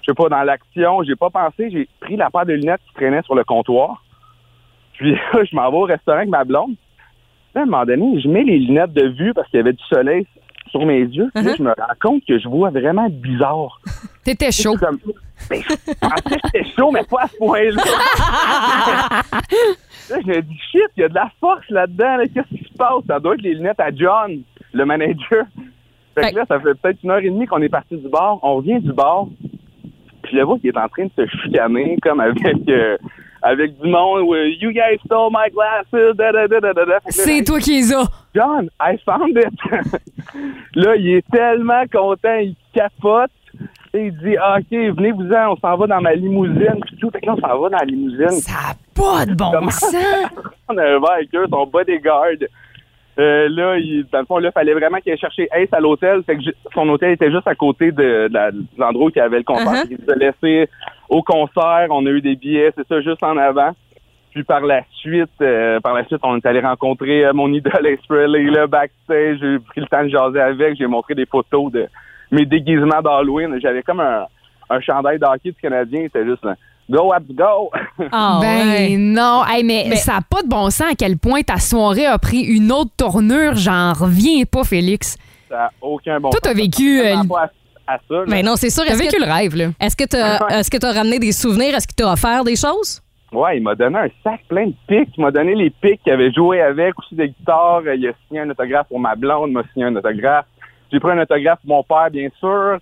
je 0.00 0.06
sais 0.06 0.14
pas, 0.14 0.28
dans 0.28 0.42
l'action, 0.42 1.02
j'ai 1.02 1.16
pas 1.16 1.30
pensé, 1.30 1.70
j'ai 1.70 1.88
pris 2.00 2.16
la 2.16 2.30
paire 2.30 2.46
de 2.46 2.52
lunettes 2.52 2.80
qui 2.88 2.94
traînait 2.94 3.22
sur 3.22 3.34
le 3.34 3.44
comptoir. 3.44 4.02
Puis 4.94 5.12
là, 5.12 5.44
je 5.50 5.56
m'en 5.56 5.70
vais 5.70 5.76
au 5.76 5.82
restaurant 5.82 6.18
avec 6.18 6.28
ma 6.28 6.44
blonde. 6.44 6.74
Là, 7.54 7.62
à 7.62 7.64
un 7.64 7.66
moment 7.66 7.84
donné, 7.84 8.20
je 8.20 8.28
mets 8.28 8.44
les 8.44 8.58
lunettes 8.58 8.92
de 8.92 9.08
vue 9.08 9.34
parce 9.34 9.48
qu'il 9.48 9.58
y 9.58 9.60
avait 9.60 9.72
du 9.72 9.84
soleil 9.84 10.26
sur 10.70 10.84
mes 10.86 11.00
yeux. 11.00 11.30
Puis 11.34 11.44
là, 11.44 11.54
je 11.56 11.62
me 11.62 11.68
rends 11.70 11.94
compte 12.00 12.24
que 12.26 12.38
je 12.38 12.48
vois 12.48 12.70
vraiment 12.70 13.08
bizarre. 13.08 13.80
T'étais 14.24 14.52
chaud. 14.52 14.76
Comme, 14.78 14.98
ben, 15.48 15.62
je 15.62 15.92
pensais 15.94 16.36
que 16.36 16.40
c'était 16.46 16.70
chaud, 16.76 16.90
mais 16.90 17.04
pas 17.04 17.22
à 17.22 17.28
ce 17.28 17.36
point-là. 17.36 17.82
là, 20.10 20.18
je 20.22 20.26
me 20.26 20.40
dis, 20.42 20.58
shit, 20.70 20.90
il 20.96 21.00
y 21.00 21.04
a 21.04 21.08
de 21.08 21.14
la 21.14 21.30
force 21.40 21.68
là-dedans. 21.70 22.16
là. 22.16 22.24
Qu'est-ce 22.26 22.54
qui 22.56 22.64
se 22.64 22.76
passe? 22.76 23.04
Ça 23.06 23.18
doit 23.18 23.34
être 23.34 23.42
les 23.42 23.54
lunettes 23.54 23.80
à 23.80 23.90
John, 23.94 24.42
le 24.72 24.84
manager. 24.84 25.44
Fait 26.14 26.30
que 26.32 26.36
là, 26.36 26.44
ça 26.48 26.60
fait 26.60 26.74
peut-être 26.74 26.98
une 27.02 27.10
heure 27.10 27.18
et 27.18 27.30
demie 27.30 27.46
qu'on 27.46 27.62
est 27.62 27.68
parti 27.68 27.96
du 27.96 28.08
bar. 28.08 28.38
On 28.42 28.56
revient 28.56 28.80
du 28.80 28.92
bar. 28.92 29.26
Puis 30.22 30.32
je 30.32 30.36
le 30.36 30.44
vois 30.44 30.58
qu'il 30.58 30.70
est 30.70 30.78
en 30.78 30.88
train 30.88 31.04
de 31.04 31.10
se 31.16 31.26
chicaner 31.42 31.96
comme 32.02 32.20
avec, 32.20 32.38
euh, 32.68 32.98
avec 33.42 33.78
du 33.80 33.88
monde. 33.88 34.22
où, 34.22 34.34
you 34.34 34.70
guys 34.70 34.98
stole 35.04 35.30
my 35.32 35.50
glasses. 35.50 36.14
Da, 36.16 36.32
da, 36.32 36.46
da, 36.48 36.98
C'est 37.08 37.44
toi 37.44 37.58
qui 37.58 37.76
les 37.76 37.92
as. 37.94 38.08
John, 38.34 38.68
I 38.80 38.96
found 39.04 39.36
it. 39.36 39.92
là, 40.74 40.96
il 40.96 41.16
est 41.16 41.30
tellement 41.30 41.84
content, 41.92 42.36
il 42.36 42.54
capote. 42.72 43.30
Et 43.92 44.06
il 44.06 44.18
dit, 44.18 44.36
Ah, 44.40 44.58
OK, 44.58 44.70
venez-vous-en, 44.70 45.52
on 45.52 45.56
s'en 45.56 45.76
va 45.76 45.86
dans 45.88 46.00
ma 46.00 46.14
limousine. 46.14 46.78
Puis 46.86 46.96
tout, 46.98 47.10
fait 47.10 47.20
que 47.20 47.26
là, 47.26 47.34
on 47.36 47.40
s'en 47.40 47.60
va 47.60 47.68
dans 47.70 47.78
la 47.78 47.84
limousine. 47.84 48.30
Ça 48.30 48.52
a 48.70 48.74
pas 48.94 49.26
de 49.26 49.34
bon 49.34 49.68
sens. 49.70 49.94
on 50.68 50.76
a 50.78 50.82
un 50.82 51.00
verre 51.00 51.10
avec 51.10 51.34
eux, 51.34 51.46
son 51.50 51.66
bodyguard. 51.66 52.38
Euh, 53.20 53.48
là, 53.50 53.76
il, 53.76 54.06
dans 54.10 54.20
le 54.20 54.24
fond, 54.24 54.38
là, 54.38 54.48
il 54.48 54.52
fallait 54.52 54.72
vraiment 54.72 54.98
qu'il 54.98 55.12
aille 55.12 55.18
chercher 55.18 55.46
Ace 55.52 55.68
à 55.72 55.80
l'hôtel. 55.80 56.22
Fait 56.22 56.36
que 56.36 56.42
son 56.72 56.88
hôtel 56.88 57.12
était 57.12 57.30
juste 57.30 57.46
à 57.46 57.54
côté 57.54 57.92
de, 57.92 58.28
de 58.28 58.38
l'endroit 58.78 59.06
où 59.06 59.10
il 59.14 59.18
y 59.18 59.20
avait 59.20 59.38
le 59.38 59.44
concert. 59.44 59.84
Uh-huh. 59.84 59.98
Il 60.06 60.10
a 60.10 60.14
laissé 60.14 60.70
au 61.08 61.22
concert. 61.22 61.88
On 61.90 62.06
a 62.06 62.10
eu 62.10 62.22
des 62.22 62.34
billets, 62.36 62.72
c'est 62.74 62.88
ça, 62.88 63.00
juste 63.02 63.22
en 63.22 63.36
avant. 63.36 63.72
Puis 64.30 64.44
par 64.44 64.60
la 64.60 64.82
suite, 64.92 65.28
euh, 65.42 65.80
par 65.80 65.92
la 65.92 66.04
suite, 66.04 66.20
on 66.22 66.36
est 66.36 66.46
allé 66.46 66.60
rencontrer 66.60 67.26
euh, 67.26 67.32
mon 67.34 67.52
idole 67.52 67.86
Ace 67.86 68.06
Frehley, 68.08 68.44
là, 68.44 68.66
backstage. 68.66 69.38
J'ai 69.40 69.58
pris 69.58 69.80
le 69.80 69.86
temps 69.86 70.04
de 70.04 70.08
jaser 70.08 70.40
avec. 70.40 70.78
J'ai 70.78 70.86
montré 70.86 71.14
des 71.14 71.26
photos 71.26 71.70
de 71.72 71.86
mes 72.30 72.46
déguisements 72.46 73.02
d'Halloween. 73.02 73.58
J'avais 73.60 73.82
comme 73.82 74.00
un, 74.00 74.24
un 74.70 74.80
chandail 74.80 75.18
d'hockey 75.18 75.50
du 75.50 75.60
Canadien. 75.60 76.02
C'était 76.04 76.24
juste 76.24 76.44
là, 76.44 76.54
Go, 76.90 77.12
Abs, 77.12 77.26
go! 77.32 77.70
Ah, 78.10 78.38
ben 78.42 78.68
ouais. 78.68 78.96
non, 78.98 79.42
Hey, 79.48 79.62
mais, 79.62 79.86
Mais- 79.88 79.96
ça 79.96 80.14
n'a 80.14 80.20
pas 80.28 80.42
de 80.42 80.48
bon 80.48 80.70
sens 80.70 80.90
à 80.92 80.94
quel 80.98 81.18
point 81.18 81.42
ta 81.42 81.58
soirée 81.58 82.06
a 82.06 82.18
pris 82.18 82.40
une 82.40 82.72
autre 82.72 82.90
tournure. 82.96 83.54
J'en 83.54 83.92
reviens 83.92 84.42
pas, 84.44 84.64
Félix. 84.64 85.16
Ça 85.48 85.56
n'a 85.56 85.70
aucun 85.80 86.18
bon 86.18 86.30
Toi, 86.30 86.40
t'as 86.42 86.50
sens. 86.50 86.58
vécu, 86.58 87.00
euh, 87.00 87.14
à, 87.86 87.98
ça. 88.08 88.14
là. 88.14 88.24
Mais 88.26 88.42
non, 88.42 88.56
c'est 88.56 88.70
sûr. 88.70 88.82
T'as 88.86 88.96
vécu 88.96 89.16
que 89.16 89.24
le 89.24 89.32
rêve, 89.32 89.54
là. 89.56 89.66
est-ce 89.80 89.96
que 89.96 90.04
t'as 90.04 90.48
est-ce 90.58 90.70
que 90.70 90.76
t'as 90.78 90.92
ramené 90.92 91.18
des 91.20 91.32
souvenirs? 91.32 91.74
Est-ce 91.76 91.86
qu'il 91.86 91.96
t'a 91.96 92.12
offert 92.12 92.42
des 92.44 92.56
choses? 92.56 93.00
Ouais, 93.32 93.58
il 93.58 93.62
m'a 93.62 93.76
donné 93.76 93.96
un 93.96 94.08
sac 94.24 94.40
plein 94.48 94.66
de 94.66 94.74
pics. 94.88 95.10
Il 95.16 95.22
m'a 95.22 95.30
donné 95.30 95.54
les 95.54 95.70
pics 95.70 96.00
qu'il 96.02 96.12
avait 96.12 96.32
joué 96.32 96.60
avec, 96.60 96.98
aussi 96.98 97.14
des 97.14 97.28
guitares. 97.28 97.82
Il 97.94 98.08
a 98.08 98.12
signé 98.26 98.40
un 98.40 98.50
autographe 98.50 98.88
pour 98.88 98.98
ma 98.98 99.14
blonde, 99.14 99.50
il 99.50 99.52
m'a 99.52 99.62
signé 99.72 99.86
un 99.86 99.94
autographe. 99.94 100.46
J'ai 100.92 100.98
pris 100.98 101.12
un 101.12 101.20
autographe 101.22 101.60
pour 101.64 101.76
mon 101.76 101.82
père, 101.84 102.10
bien 102.10 102.28
sûr. 102.40 102.78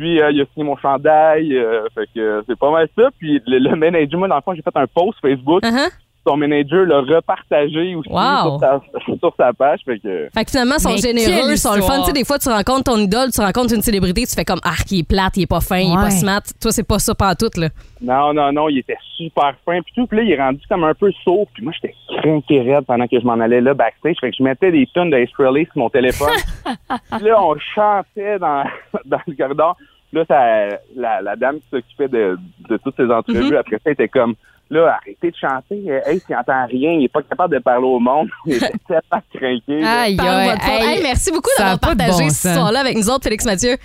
Puis 0.00 0.18
euh, 0.18 0.30
il 0.30 0.40
a 0.40 0.44
signé 0.54 0.64
mon 0.64 0.78
chandail. 0.78 1.54
euh, 1.54 1.82
fait 1.94 2.06
que 2.14 2.20
euh, 2.20 2.42
c'est 2.48 2.58
pas 2.58 2.70
mal 2.70 2.88
ça. 2.96 3.10
Puis 3.18 3.38
le, 3.46 3.58
le 3.58 3.76
manager, 3.76 4.18
moi, 4.18 4.28
dans 4.28 4.36
le 4.36 4.40
fond, 4.40 4.54
j'ai 4.54 4.62
fait 4.62 4.74
un 4.74 4.86
post 4.86 5.18
Facebook. 5.20 5.62
Uh-huh. 5.62 5.90
Son 6.26 6.36
manager 6.36 6.84
l'a 6.86 7.00
repartagé 7.00 7.94
aussi 7.94 8.08
Wow. 8.10 8.58
sur, 8.58 8.60
sa, 8.60 8.80
sur 9.18 9.34
sa 9.38 9.52
page. 9.54 9.80
Fait 9.86 9.98
que 9.98 10.28
Fait 10.34 10.44
que 10.44 10.50
finalement, 10.50 10.74
ils 10.78 10.82
sont 10.82 10.90
Mais 10.90 10.96
généreux, 10.98 11.50
ils 11.52 11.58
sont 11.58 11.74
le 11.74 11.80
fun. 11.82 11.98
Tu 12.00 12.04
sais, 12.06 12.12
des 12.12 12.24
fois, 12.24 12.38
tu 12.38 12.48
rencontres 12.50 12.84
ton 12.92 12.98
idole, 12.98 13.30
tu 13.32 13.40
rencontres 13.40 13.74
une 13.74 13.80
célébrité, 13.80 14.26
tu 14.26 14.34
fais 14.34 14.44
comme, 14.44 14.60
ah, 14.62 14.74
il 14.90 15.00
est 15.00 15.08
plate, 15.08 15.38
il 15.38 15.42
est 15.44 15.46
pas 15.46 15.60
fin, 15.60 15.78
il 15.78 15.92
est 15.92 15.96
pas 15.96 16.10
smart. 16.10 16.42
Toi, 16.60 16.72
c'est 16.72 16.86
pas 16.86 16.98
ça 16.98 17.14
pantoute, 17.14 17.56
là. 17.56 17.68
non, 18.02 18.34
non, 18.34 18.52
non, 18.52 18.68
il 18.68 18.78
était 18.80 18.98
super 19.16 19.54
fin. 19.64 19.80
Puis 19.80 19.92
tout, 19.96 20.06
puis 20.06 20.18
là, 20.18 20.24
il 20.24 20.32
est 20.32 20.38
rendu 20.42 20.60
comme 20.68 20.84
un 20.84 20.92
peu 20.94 21.10
sourd. 21.24 21.46
Puis 21.54 21.62
moi, 21.64 21.72
j'étais 21.74 21.94
craqué 22.08 22.60
raide 22.70 22.84
pendant 22.86 23.06
que 23.06 23.18
je 23.18 23.24
m'en 23.24 23.40
allais 23.40 23.62
là 23.62 23.72
backstage. 23.72 24.16
Fait 24.20 24.30
que 24.30 24.36
je 24.38 24.42
mettais 24.42 24.70
des 24.70 24.86
tonnes 24.94 25.08
de 25.10 25.24
sur 25.26 25.50
mon 25.76 25.88
téléphone. 25.88 26.28
Puis 27.16 27.24
là, 27.28 27.42
on 27.42 27.56
chantait 27.74 28.38
dans, 28.38 28.64
dans 29.06 29.20
le 29.26 29.34
corridor. 29.34 29.74
Là, 30.12 30.24
ça, 30.26 30.78
la, 30.96 31.22
la 31.22 31.36
dame 31.36 31.56
qui 31.56 31.66
s'occupait 31.70 32.08
de, 32.08 32.36
de 32.68 32.76
toutes 32.78 32.96
ces 32.96 33.10
entrevues, 33.10 33.56
après 33.56 33.78
ça, 33.84 33.90
était 33.92 34.08
comme, 34.08 34.34
là, 34.70 34.98
arrêtez 35.00 35.30
de 35.30 35.36
chanter. 35.36 35.84
Hey, 36.06 36.20
il 36.28 36.32
n'entend 36.34 36.66
rien. 36.66 36.92
Il 36.92 37.04
est 37.04 37.08
pas 37.12 37.22
capable 37.22 37.54
de 37.54 37.60
parler 37.60 37.86
au 37.86 37.98
monde. 38.00 38.28
Il 38.46 38.54
était 38.56 38.72
tellement 38.88 39.22
craqué. 39.32 39.84
Aïe, 39.84 40.16
Parle-moi 40.16 40.52
aïe, 40.52 40.56
de 40.58 40.62
ça. 40.62 40.92
hey. 40.94 41.02
Merci 41.02 41.30
beaucoup 41.32 41.50
d'avoir 41.58 41.78
partagé 41.78 42.10
bon 42.24 42.28
sens. 42.30 42.44
histoire-là 42.44 42.80
avec 42.80 42.96
nous 42.96 43.08
autres, 43.08 43.22
Félix 43.24 43.44
Mathieu. 43.44 43.76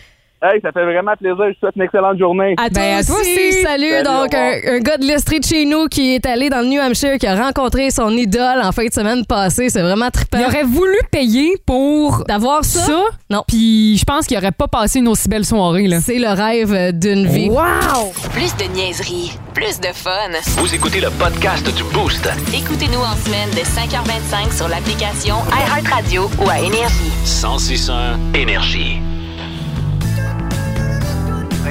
Hey, 0.43 0.59
ça 0.61 0.71
fait 0.71 0.83
vraiment 0.83 1.13
plaisir. 1.17 1.37
Je 1.39 1.49
vous 1.53 1.59
souhaite 1.59 1.75
une 1.75 1.81
excellente 1.83 2.19
journée. 2.19 2.53
À 2.57 2.69
toi, 2.69 2.81
Ben, 2.81 2.97
à 2.99 3.03
toi 3.03 3.15
aussi. 3.19 3.31
aussi. 3.31 3.61
Salut. 3.63 3.89
Salut, 3.89 4.03
Donc, 4.03 4.33
un, 4.33 4.51
un 4.75 4.79
gars 4.79 4.97
de 4.97 5.05
l'Estrie 5.05 5.39
de 5.39 5.45
chez 5.45 5.65
nous 5.65 5.87
qui 5.87 6.13
est 6.15 6.25
allé 6.25 6.49
dans 6.49 6.59
le 6.59 6.67
New 6.67 6.79
Hampshire, 6.81 7.17
qui 7.17 7.25
a 7.25 7.35
rencontré 7.35 7.89
son 7.89 8.11
idole 8.11 8.61
en 8.61 8.71
fin 8.71 8.85
de 8.85 8.93
semaine 8.93 9.25
passée. 9.25 9.69
C'est 9.69 9.81
vraiment 9.81 10.09
trippant. 10.11 10.37
Il 10.39 10.45
aurait 10.45 10.63
voulu 10.63 10.97
payer 11.11 11.53
pour 11.65 12.23
D'avoir 12.27 12.63
ça, 12.63 12.79
ça? 12.81 13.03
Non. 13.29 13.43
Puis 13.47 13.97
je 13.97 14.03
pense 14.03 14.27
qu'il 14.27 14.37
aurait 14.37 14.51
pas 14.51 14.67
passé 14.67 14.99
une 14.99 15.07
aussi 15.07 15.27
belle 15.29 15.45
soirée. 15.45 15.87
Là. 15.87 15.99
c'est 15.99 16.19
le 16.19 16.27
rêve 16.29 16.73
euh, 16.73 16.91
d'une 16.91 17.25
vie. 17.27 17.49
Wow! 17.49 18.11
Plus 18.33 18.55
de 18.57 18.65
niaiserie, 18.75 19.31
plus 19.53 19.79
de 19.79 19.87
fun. 19.87 20.11
Vous 20.57 20.75
écoutez 20.75 20.99
le 20.99 21.09
podcast 21.11 21.65
du 21.75 21.83
Boost. 21.93 22.29
Écoutez-nous 22.53 22.99
en 22.99 23.15
semaine 23.15 23.49
de 23.51 23.61
5h25 23.61 24.55
sur 24.55 24.67
l'application 24.67 25.35
iHeartRadio 25.51 26.29
ou 26.43 26.49
à 26.49 26.59
Énergie. 26.59 27.11
1061 27.23 28.19
Énergie. 28.33 28.99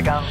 Alors, 0.07 0.23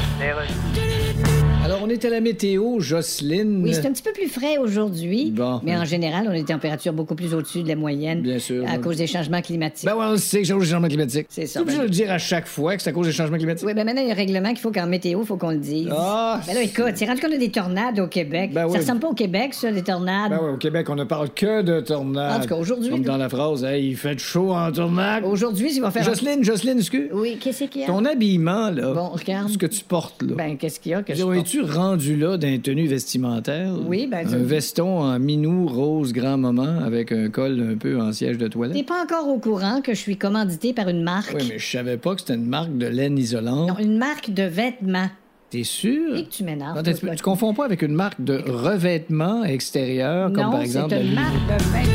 on 1.84 1.90
est 1.90 2.06
à 2.06 2.10
la 2.10 2.22
météo, 2.22 2.80
Jocelyne. 2.80 3.62
Oui, 3.62 3.74
c'est 3.74 3.86
un 3.86 3.92
petit 3.92 4.04
peu 4.04 4.13
plus 4.13 4.30
frais 4.30 4.58
aujourd'hui. 4.58 5.32
Bon. 5.32 5.60
Mais 5.63 5.75
en 5.75 5.84
général, 5.84 6.25
on 6.28 6.32
a 6.32 6.36
des 6.36 6.46
températures 6.46 6.94
beaucoup 6.94 7.16
plus 7.16 7.34
au-dessus 7.34 7.62
de 7.63 7.68
la 7.68 7.75
moyenne. 7.75 8.22
Bien 8.22 8.40
sûr. 8.40 8.63
À 8.70 8.78
cause 8.78 8.98
des 8.98 9.08
changements 9.08 9.42
climatiques. 9.42 9.86
Ben 9.86 9.96
ouais, 9.96 10.06
on 10.08 10.16
sait 10.16 10.42
que 10.42 10.48
c'est 10.48 10.54
à 10.54 10.56
cause 10.56 10.66
des 10.66 10.72
changements 10.72 10.88
climatiques. 10.88 11.28
C'est 11.30 11.46
ça, 11.46 11.60
Tu 11.60 11.63
obligé 11.63 11.80
de 11.80 11.84
le 11.84 11.90
dire 11.90 12.12
à 12.12 12.18
chaque 12.18 12.48
fois 12.48 12.78
que 12.78 12.82
c'est 12.82 12.90
à 12.90 12.94
cause 12.94 13.08
des 13.08 13.12
changements 13.12 13.38
climatiques? 13.38 13.68
Oui, 13.68 13.74
ben 13.74 13.84
maintenant, 13.84 14.02
il 14.02 14.08
y 14.08 14.12
a 14.12 14.13
un 14.13 14.18
règlement 14.18 14.50
qu'il 14.50 14.60
faut 14.60 14.72
qu'en 14.72 14.88
météo, 14.88 15.20
il 15.22 15.28
faut 15.28 15.36
qu'on 15.36 15.52
le 15.52 15.58
dise. 15.58 15.90
Ah! 15.92 16.40
Ben 16.48 16.54
là, 16.54 16.63
écoute, 16.63 16.94
c'est 16.96 17.06
rendu 17.06 17.20
qu'on 17.20 17.34
a 17.34 17.38
des 17.38 17.52
tornades 17.52 18.00
au 18.00 18.08
Québec. 18.08 18.52
Ben 18.54 18.62
ça 18.62 18.68
oui. 18.68 18.78
ressemble 18.78 19.02
pas 19.02 19.10
au 19.10 19.13
Québec, 19.13 19.54
ça, 19.54 19.70
les 19.70 19.84
tornades? 19.84 20.32
Ben 20.32 20.40
ouais, 20.40 20.52
au 20.52 20.58
Québec, 20.58 20.90
on 20.90 20.96
ne 20.96 21.04
parle 21.04 21.32
que 21.32 21.62
de 21.63 21.82
tornades. 21.82 22.40
En 22.40 22.42
tout 22.42 22.48
cas, 22.48 22.56
aujourd'hui, 22.56 22.92
Comme 22.92 23.04
dans 23.04 23.18
la 23.18 23.28
phrase, 23.28 23.66
hey, 23.66 23.90
il 23.90 23.98
fait 23.98 24.18
chaud 24.20 24.54
en 24.54 24.72
tornade. 24.72 25.25
Aujourd'hui, 25.25 25.72
il 25.75 25.82
va 25.82 25.92
faire... 25.92 26.04
Jocelyne, 26.04 26.44
Jocelyne, 26.46 26.80
excuse. 26.80 27.10
Oui, 27.12 27.38
qu'est-ce 27.42 27.66
qu'il 27.66 27.82
y 27.82 27.84
a? 27.84 27.88
Ton 27.88 28.06
habillement, 28.06 28.70
là. 28.70 28.94
Bon, 28.94 29.10
regarde. 29.10 29.50
Ce 29.50 29.58
que 29.58 29.66
tu 29.66 29.84
portes, 29.84 30.22
là. 30.22 30.36
Ben, 30.36 30.58
qu'est-ce 30.58 30.80
qu'il 30.80 30.94
y 30.94 30.96
a 30.96 31.04
que 31.04 31.13
je 31.13 31.24
rendu 31.74 32.15
là 32.15 32.38
d'un 32.38 32.58
tenue 32.60 32.88
vestimentaire? 32.88 33.74
Oui, 33.88 34.08
ben, 34.10 34.27
Un 34.27 34.38
veston 34.44 35.00
en 35.01 35.20
minou 35.20 35.68
rose 35.68 36.13
grand-maman 36.13 36.80
avec 36.84 37.12
un 37.12 37.30
col 37.30 37.60
un 37.74 37.77
peu 37.77 38.00
en 38.00 38.12
siège 38.12 38.38
de 38.38 38.48
toilette? 38.48 38.75
T'es 38.77 38.84
pas 38.84 39.03
encore 39.03 39.27
au 39.27 39.39
courant 39.39 39.82
que 39.82 39.94
je 39.94 40.00
suis 40.00 40.18
commandité 40.18 40.74
par 40.74 40.89
une 40.89 41.03
marque? 41.03 41.36
Oui, 41.38 41.46
mais 41.50 41.60
je 41.60 41.72
savais 41.72 41.98
pas 41.98 42.15
que 42.15 42.22
c'était 42.22 42.36
une 42.36 42.46
marque 42.48 42.77
de 42.77 42.88
laine 42.88 43.18
isolante. 43.18 43.70
Non, 43.70 43.77
une 43.80 43.98
marque 43.98 44.32
de 44.32 44.44
vêtements. 44.44 45.10
T'es 45.50 45.63
sûr? 45.63 46.15
Et 46.15 46.24
que 46.24 46.30
tu 46.30 46.44
m'énerves. 46.44 46.82
Tu, 46.84 46.94
tu 47.15 47.24
confonds 47.24 47.53
pas 47.53 47.65
avec 47.65 47.82
une 47.84 47.94
marque 47.94 48.20
de 48.24 48.42
revêtement 48.48 49.44
extérieur, 49.44 50.32
comme 50.34 50.51
par 50.51 50.62
exemple. 50.62 50.89
c'est 50.89 50.96
la 51.00 51.03
une 51.03 51.13
marque 51.13 51.34
de 51.48 51.63
vêtements. 51.63 51.94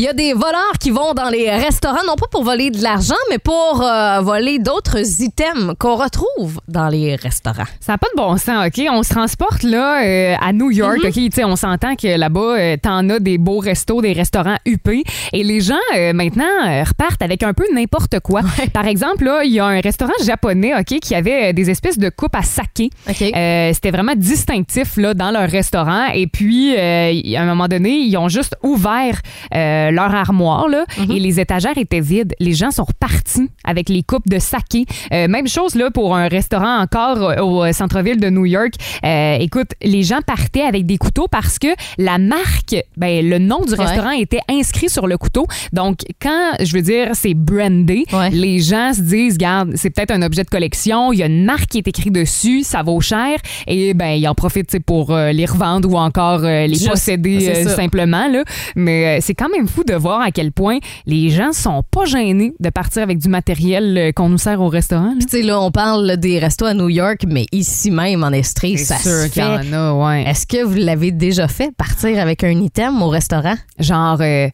Il 0.00 0.04
y 0.04 0.06
a 0.08 0.12
des 0.12 0.32
voleurs 0.32 0.74
qui 0.78 0.90
vont 0.92 1.12
dans 1.12 1.28
les 1.28 1.50
restaurants, 1.50 2.04
non 2.06 2.14
pas 2.14 2.26
pour 2.30 2.44
voler 2.44 2.70
de 2.70 2.80
l'argent, 2.80 3.16
mais 3.30 3.38
pour 3.38 3.82
euh, 3.82 4.20
voler 4.20 4.60
d'autres 4.60 5.00
items 5.20 5.74
qu'on 5.76 5.96
retrouve 5.96 6.60
dans 6.68 6.86
les 6.88 7.16
restaurants. 7.16 7.64
Ça 7.80 7.94
n'a 7.94 7.98
pas 7.98 8.06
de 8.14 8.16
bon 8.16 8.36
sens, 8.36 8.64
OK? 8.68 8.80
On 8.92 9.02
se 9.02 9.08
transporte 9.08 9.64
là 9.64 10.04
euh, 10.04 10.36
à 10.40 10.52
New 10.52 10.70
York, 10.70 10.98
Mhm. 11.02 11.06
OK? 11.08 11.14
Tu 11.14 11.30
sais, 11.32 11.42
on 11.42 11.56
s'entend 11.56 11.96
que 11.96 12.16
là-bas, 12.16 12.40
euh, 12.40 12.76
t'en 12.80 13.08
as 13.10 13.18
des 13.18 13.38
beaux 13.38 13.58
restos, 13.58 14.00
des 14.00 14.12
restaurants 14.12 14.58
huppés. 14.64 15.02
Et 15.32 15.42
les 15.42 15.60
gens, 15.60 15.74
maintenant, 16.14 16.44
repartent 16.86 17.22
avec 17.22 17.42
un 17.42 17.52
peu 17.52 17.64
n'importe 17.74 18.20
quoi. 18.20 18.42
Par 18.72 18.86
exemple, 18.86 19.24
là, 19.24 19.42
il 19.42 19.50
y 19.50 19.58
a 19.58 19.64
un 19.66 19.80
restaurant 19.80 20.12
japonais, 20.24 20.74
OK, 20.78 21.00
qui 21.00 21.16
avait 21.16 21.52
des 21.52 21.70
espèces 21.70 21.98
de 21.98 22.08
coupes 22.08 22.36
à 22.36 22.42
saké. 22.42 22.90
OK. 23.10 23.20
Euh, 23.22 23.72
C'était 23.74 23.90
vraiment 23.90 24.14
distinctif 24.14 24.96
là, 24.96 25.12
dans 25.14 25.32
leur 25.32 25.50
restaurant. 25.50 26.06
Et 26.14 26.28
puis, 26.28 26.76
à 26.78 27.42
un 27.42 27.46
moment 27.46 27.66
donné, 27.66 27.96
ils 27.98 28.16
ont 28.16 28.28
juste 28.28 28.54
ouvert 28.62 29.18
euh, 29.56 29.87
leur 29.90 30.14
armoire 30.14 30.68
là, 30.68 30.84
et 30.98 31.18
les 31.18 31.40
étagères 31.40 31.76
étaient 31.78 32.00
vides. 32.00 32.34
Les 32.40 32.52
gens 32.54 32.70
sont 32.70 32.84
repartis 32.84 33.48
avec 33.64 33.88
les 33.88 34.02
coupes 34.02 34.28
de 34.28 34.38
saké. 34.38 34.84
Euh, 35.12 35.28
même 35.28 35.48
chose 35.48 35.74
là 35.74 35.90
pour 35.90 36.16
un 36.16 36.28
restaurant 36.28 36.78
encore 36.80 37.22
euh, 37.22 37.36
au 37.42 37.64
euh, 37.64 37.72
centre-ville 37.72 38.20
de 38.20 38.30
New 38.30 38.46
York. 38.46 38.72
Euh, 39.04 39.36
écoute, 39.40 39.70
les 39.82 40.02
gens 40.02 40.20
partaient 40.26 40.62
avec 40.62 40.86
des 40.86 40.98
couteaux 40.98 41.28
parce 41.30 41.58
que 41.58 41.68
la 41.98 42.18
marque, 42.18 42.76
ben, 42.96 43.28
le 43.28 43.38
nom 43.38 43.64
du 43.64 43.74
Ouais. 43.74 43.84
restaurant 43.84 44.10
était 44.10 44.40
inscrit 44.50 44.88
sur 44.88 45.06
le 45.06 45.16
couteau. 45.18 45.46
Donc, 45.72 45.98
quand, 46.20 46.52
je 46.60 46.72
veux 46.72 46.82
dire, 46.82 47.10
c'est 47.14 47.34
brandé, 47.34 48.04
Ouais. 48.12 48.30
les 48.30 48.58
gens 48.58 48.92
se 48.94 49.00
disent, 49.02 49.38
garde, 49.38 49.72
c'est 49.76 49.90
peut-être 49.90 50.10
un 50.10 50.22
objet 50.22 50.42
de 50.42 50.48
collection, 50.50 51.12
il 51.12 51.18
y 51.20 51.22
a 51.22 51.26
une 51.26 51.44
marque 51.44 51.66
qui 51.66 51.78
est 51.78 51.86
écrite 51.88 52.12
dessus, 52.12 52.62
ça 52.64 52.82
vaut 52.82 53.00
cher, 53.00 53.36
et 53.66 53.94
ben 53.94 54.10
ils 54.10 54.26
en 54.26 54.34
profitent 54.34 54.78
pour 54.84 55.12
euh, 55.12 55.30
les 55.32 55.46
revendre 55.46 55.88
ou 55.90 55.96
encore 55.96 56.40
euh, 56.44 56.66
les 56.66 56.74
Juste- 56.74 56.90
posséder 56.90 57.48
euh, 57.48 57.68
simplement. 57.76 58.26
Là. 58.28 58.42
Mais 58.74 59.06
euh, 59.06 59.18
c'est 59.20 59.34
quand 59.34 59.48
même 59.50 59.67
fou 59.68 59.84
de 59.84 59.94
voir 59.94 60.20
à 60.20 60.30
quel 60.30 60.52
point 60.52 60.78
les 61.06 61.30
gens 61.30 61.52
sont 61.52 61.82
pas 61.90 62.04
gênés 62.04 62.52
de 62.58 62.70
partir 62.70 63.02
avec 63.02 63.18
du 63.18 63.28
matériel 63.28 63.96
euh, 63.98 64.12
qu'on 64.12 64.28
nous 64.28 64.38
sert 64.38 64.60
au 64.60 64.68
restaurant. 64.68 65.14
Puis, 65.16 65.26
tu 65.26 65.36
sais, 65.38 65.42
là, 65.42 65.60
on 65.60 65.70
parle 65.70 66.16
des 66.16 66.38
restos 66.38 66.66
à 66.66 66.74
New 66.74 66.88
York, 66.88 67.20
mais 67.26 67.46
ici 67.52 67.90
même, 67.90 68.24
en 68.24 68.30
Estrie, 68.32 68.78
ça 68.78 68.96
C'est 68.96 69.08
se 69.08 69.20
sûr 69.22 69.30
qu'il 69.32 69.42
y 69.42 69.46
fait. 69.68 69.74
en 69.74 69.78
a, 69.78 69.92
ouais. 70.08 70.22
Est-ce 70.24 70.46
que 70.46 70.64
vous 70.64 70.74
l'avez 70.76 71.12
déjà 71.12 71.46
fait, 71.48 71.70
partir 71.76 72.18
avec 72.18 72.42
un 72.44 72.50
item 72.60 73.00
au 73.02 73.08
restaurant? 73.08 73.54
Genre 73.78 74.18
euh, 74.20 74.48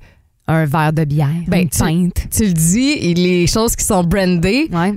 un 0.46 0.66
verre 0.66 0.92
de 0.92 1.04
bière, 1.04 1.28
Ben, 1.48 1.62
une 1.62 1.68
tu- 1.70 1.78
pinte. 1.78 2.26
Tu 2.30 2.44
le 2.44 2.52
dis, 2.52 3.14
les 3.14 3.46
choses 3.46 3.74
qui 3.74 3.84
sont 3.84 4.04
brandées. 4.04 4.68
Ouais. 4.72 4.92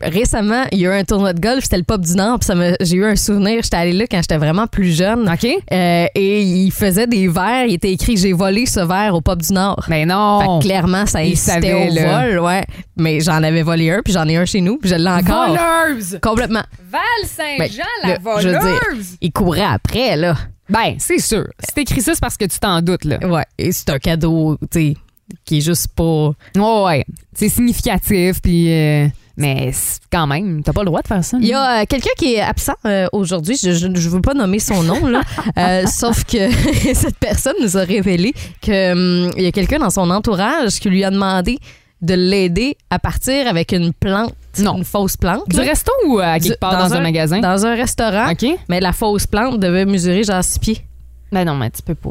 Récemment, 0.00 0.62
il 0.72 0.78
y 0.78 0.86
a 0.86 0.90
eu 0.96 1.00
un 1.00 1.04
tournoi 1.04 1.32
de 1.32 1.40
golf, 1.40 1.64
c'était 1.64 1.76
le 1.78 1.82
Pop 1.82 2.00
du 2.00 2.14
Nord, 2.14 2.38
puis 2.38 2.46
ça 2.46 2.54
m'a- 2.54 2.76
j'ai 2.80 2.96
eu 2.96 3.04
un 3.04 3.16
souvenir. 3.16 3.60
J'étais 3.62 3.76
allée 3.76 3.92
là 3.92 4.04
quand 4.10 4.18
j'étais 4.20 4.36
vraiment 4.38 4.66
plus 4.66 4.90
jeune. 4.96 5.28
OK? 5.28 5.44
Euh, 5.72 6.06
et 6.14 6.42
il 6.42 6.70
faisait 6.70 7.06
des 7.06 7.28
verres, 7.28 7.66
il 7.66 7.74
était 7.74 7.92
écrit 7.92 8.16
J'ai 8.16 8.32
volé 8.32 8.64
ce 8.66 8.80
verre 8.80 9.14
au 9.14 9.20
Pop 9.20 9.40
du 9.42 9.52
Nord. 9.52 9.84
Mais 9.88 10.00
Fait 10.00 10.06
non! 10.06 10.58
que 10.60 10.64
clairement, 10.64 11.04
ça 11.06 11.18
incitait 11.18 11.74
au 11.74 11.92
vol, 11.92 12.38
ouais. 12.40 12.64
Mais 12.96 13.20
j'en 13.20 13.42
avais 13.42 13.62
volé 13.62 13.90
un, 13.90 14.02
puis 14.04 14.12
j'en 14.12 14.26
ai 14.28 14.36
un 14.36 14.44
chez 14.44 14.60
nous, 14.60 14.78
puis 14.78 14.88
je 14.88 14.94
l'ai 14.94 15.08
encore. 15.10 15.48
Voleuse! 15.88 16.18
Complètement. 16.22 16.62
Val-Saint-Jean, 16.90 17.82
Ben, 18.04 18.08
là, 18.24 18.38
je 18.40 18.48
veux 18.48 18.58
dire, 18.58 19.04
il 19.20 19.32
courait 19.32 19.62
après, 19.62 20.16
là. 20.16 20.34
Ben, 20.72 20.96
c'est 20.98 21.18
sûr. 21.20 21.46
Si 21.60 21.74
t'écris 21.74 22.00
ça, 22.00 22.14
c'est 22.14 22.20
parce 22.20 22.36
que 22.36 22.44
tu 22.46 22.58
t'en 22.58 22.80
doutes, 22.82 23.04
là. 23.04 23.18
Ouais. 23.26 23.44
Et 23.58 23.72
c'est 23.72 23.90
un 23.90 23.98
cadeau, 23.98 24.56
tu 24.62 24.66
sais, 24.92 24.96
qui 25.44 25.58
est 25.58 25.60
juste 25.60 25.88
pas. 25.94 26.32
Oh, 26.58 26.84
ouais. 26.86 27.04
C'est 27.34 27.48
significatif, 27.48 28.40
puis. 28.42 28.72
euh, 28.72 29.06
mais 29.36 29.70
quand 30.12 30.26
même, 30.26 30.62
t'as 30.62 30.74
pas 30.74 30.82
le 30.82 30.86
droit 30.86 31.00
de 31.00 31.06
faire 31.08 31.24
ça. 31.24 31.38
Il 31.40 31.46
y 31.48 31.54
a 31.54 31.80
euh, 31.80 31.84
quelqu'un 31.88 32.10
qui 32.18 32.34
est 32.34 32.40
absent 32.40 32.74
euh, 32.84 33.06
aujourd'hui. 33.12 33.56
Je, 33.60 33.72
je, 33.72 33.88
je 33.94 34.08
veux 34.10 34.20
pas 34.20 34.34
nommer 34.34 34.58
son 34.58 34.82
nom, 34.82 35.06
là. 35.06 35.22
Euh, 35.58 35.86
sauf 35.86 36.24
que 36.24 36.50
cette 36.94 37.18
personne 37.18 37.54
nous 37.60 37.76
a 37.76 37.80
révélé 37.82 38.32
qu'il 38.60 39.30
y 39.36 39.46
a 39.46 39.52
quelqu'un 39.52 39.78
dans 39.78 39.90
son 39.90 40.08
entourage 40.10 40.80
qui 40.80 40.88
lui 40.88 41.04
a 41.04 41.10
demandé 41.10 41.58
de 42.02 42.14
l'aider 42.14 42.76
à 42.90 42.98
partir 42.98 43.46
avec 43.46 43.72
une 43.72 43.92
plante, 43.92 44.34
Non. 44.58 44.76
une 44.76 44.84
fausse 44.84 45.16
plante. 45.16 45.48
Du 45.48 45.56
là. 45.56 45.62
resto 45.62 45.92
ou 46.06 46.18
à 46.18 46.34
quelque 46.38 46.52
Du- 46.52 46.58
part 46.58 46.76
dans, 46.88 46.94
un, 46.94 47.00
magasin? 47.00 47.38
Dans 47.40 47.64
un 47.64 47.74
restaurant. 47.74 48.30
OK? 48.32 48.44
Mais 48.68 48.80
la 48.80 48.92
fausse 48.92 49.26
plante 49.26 49.58
devait 49.60 49.84
mesurer 49.84 50.24
genre 50.24 50.42
6 50.44 50.58
pieds. 50.58 50.86
Ben 51.30 51.44
non, 51.46 51.54
mais 51.54 51.70
tu 51.70 51.80
peux 51.80 51.94
pas. 51.94 52.10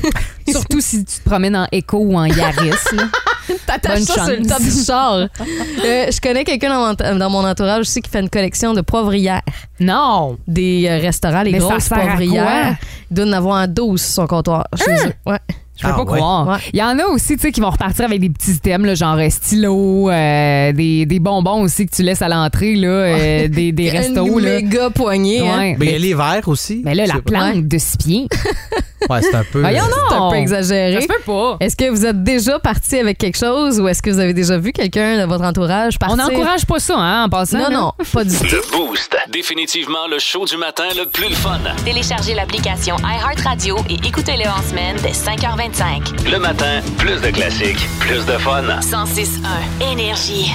Surtout 0.48 0.80
si 0.80 1.04
tu 1.04 1.20
te 1.20 1.28
promènes 1.28 1.56
en 1.56 1.66
écho 1.72 1.98
ou 1.98 2.16
en 2.16 2.24
Yaris. 2.24 2.70
T'attaches 3.66 4.00
ça 4.02 4.14
sur 4.24 4.26
le 4.28 4.36
chance. 4.38 4.46
top 4.48 4.62
du 4.62 4.70
char. 4.84 5.16
Euh, 5.84 6.06
je 6.12 6.20
connais 6.20 6.44
quelqu'un 6.44 6.68
dans, 6.68 6.94
mon- 7.12 7.18
dans 7.18 7.30
mon 7.30 7.44
entourage 7.46 7.80
aussi 7.80 8.00
qui 8.00 8.08
fait 8.08 8.20
une 8.20 8.30
collection 8.30 8.72
de 8.72 8.80
poivrières. 8.82 9.42
Non! 9.80 10.38
Des 10.46 10.86
euh, 10.88 10.98
restaurants, 11.00 11.42
les 11.42 11.50
Mais 11.52 11.58
grosses 11.58 11.88
poivrières. 11.88 12.76
Il 13.10 13.14
doit 13.16 13.26
en 13.26 13.32
avoir 13.32 13.66
12 13.68 14.00
sur 14.00 14.14
son 14.14 14.26
comptoir 14.28 14.66
chez 14.76 15.08
eux. 15.08 15.12
Ouais. 15.26 15.38
Je 15.74 15.82
peux 15.86 15.88
Ah, 15.92 15.94
pas 15.94 15.98
ouais. 16.04 16.18
croire. 16.18 16.48
Ouais. 16.48 16.56
Il 16.74 16.78
y 16.78 16.82
en 16.82 16.98
a 16.98 17.04
aussi, 17.06 17.34
tu 17.36 17.42
sais, 17.42 17.50
qui 17.52 17.60
vont 17.60 17.70
repartir 17.70 18.04
avec 18.04 18.20
des 18.20 18.28
petits 18.28 18.52
items, 18.52 18.86
là, 18.86 18.94
genre 18.94 19.16
euh, 19.16 19.28
stylo, 19.30 20.10
euh, 20.10 20.72
des, 20.72 21.06
des 21.06 21.18
bonbons 21.18 21.62
aussi 21.62 21.86
que 21.86 21.94
tu 21.96 22.02
laisses 22.02 22.20
à 22.22 22.28
l'entrée, 22.28 22.74
là, 22.74 22.88
euh, 22.88 23.48
des, 23.48 23.72
des 23.72 23.88
restos, 23.98 24.26
Une 24.38 24.44
là. 24.44 24.56
méga 24.56 24.90
poignée. 24.90 25.40
hein. 25.48 25.58
Ouais. 25.58 25.76
Mais 25.78 25.86
il 25.86 25.92
y 25.92 25.94
a 25.94 25.98
les 25.98 26.14
verres 26.14 26.46
aussi. 26.46 26.82
Mais 26.84 26.94
là, 26.94 27.06
la 27.06 27.20
plante 27.22 27.66
de 27.66 27.78
six 27.78 27.96
pieds. 27.96 28.28
Ouais, 29.10 29.20
c'est 29.22 29.34
un 29.34 29.44
peu. 29.44 29.60
Voyons 29.60 29.84
C'est 30.08 30.14
un 30.14 30.28
peu 30.30 30.34
Ça 30.36 30.40
exagéré. 30.40 31.02
se 31.02 31.06
peut 31.06 31.14
pas. 31.26 31.56
Est-ce 31.60 31.76
que 31.76 31.90
vous 31.90 32.06
êtes 32.06 32.22
déjà 32.22 32.58
parti 32.58 32.98
avec 32.98 33.18
quelque 33.18 33.38
chose 33.38 33.80
ou 33.80 33.88
est-ce 33.88 34.02
que 34.02 34.10
vous 34.10 34.18
avez 34.20 34.34
déjà 34.34 34.58
vu 34.58 34.72
quelqu'un 34.72 35.20
de 35.22 35.26
votre 35.28 35.44
entourage 35.44 35.94
On 36.02 36.06
partir? 36.06 36.16
n'encourage 36.30 36.66
pas 36.66 36.78
ça, 36.78 36.96
hein, 36.96 37.24
en 37.24 37.28
passant. 37.28 37.58
Non, 37.58 37.68
là. 37.68 37.70
non, 37.78 37.92
pas 38.12 38.24
du 38.24 38.36
tout. 38.38 38.44
Le 38.44 38.62
Boost. 38.76 39.16
Définitivement 39.30 40.06
le 40.10 40.18
show 40.18 40.44
du 40.44 40.56
matin 40.56 40.84
le 40.96 41.06
plus 41.06 41.28
le 41.28 41.34
fun. 41.34 41.58
Téléchargez 41.84 42.34
l'application 42.34 42.96
iHeartRadio 42.98 43.76
et 43.88 43.94
écoutez-le 44.06 44.48
en 44.48 44.62
semaine 44.68 44.96
dès 45.02 45.10
5h25. 45.12 46.30
Le 46.30 46.38
matin, 46.38 46.80
plus 46.98 47.20
de 47.20 47.30
classiques, 47.30 47.86
plus 48.00 48.24
de 48.26 48.32
fun. 48.38 48.62
106.1 48.80 49.92
Énergie. 49.92 50.52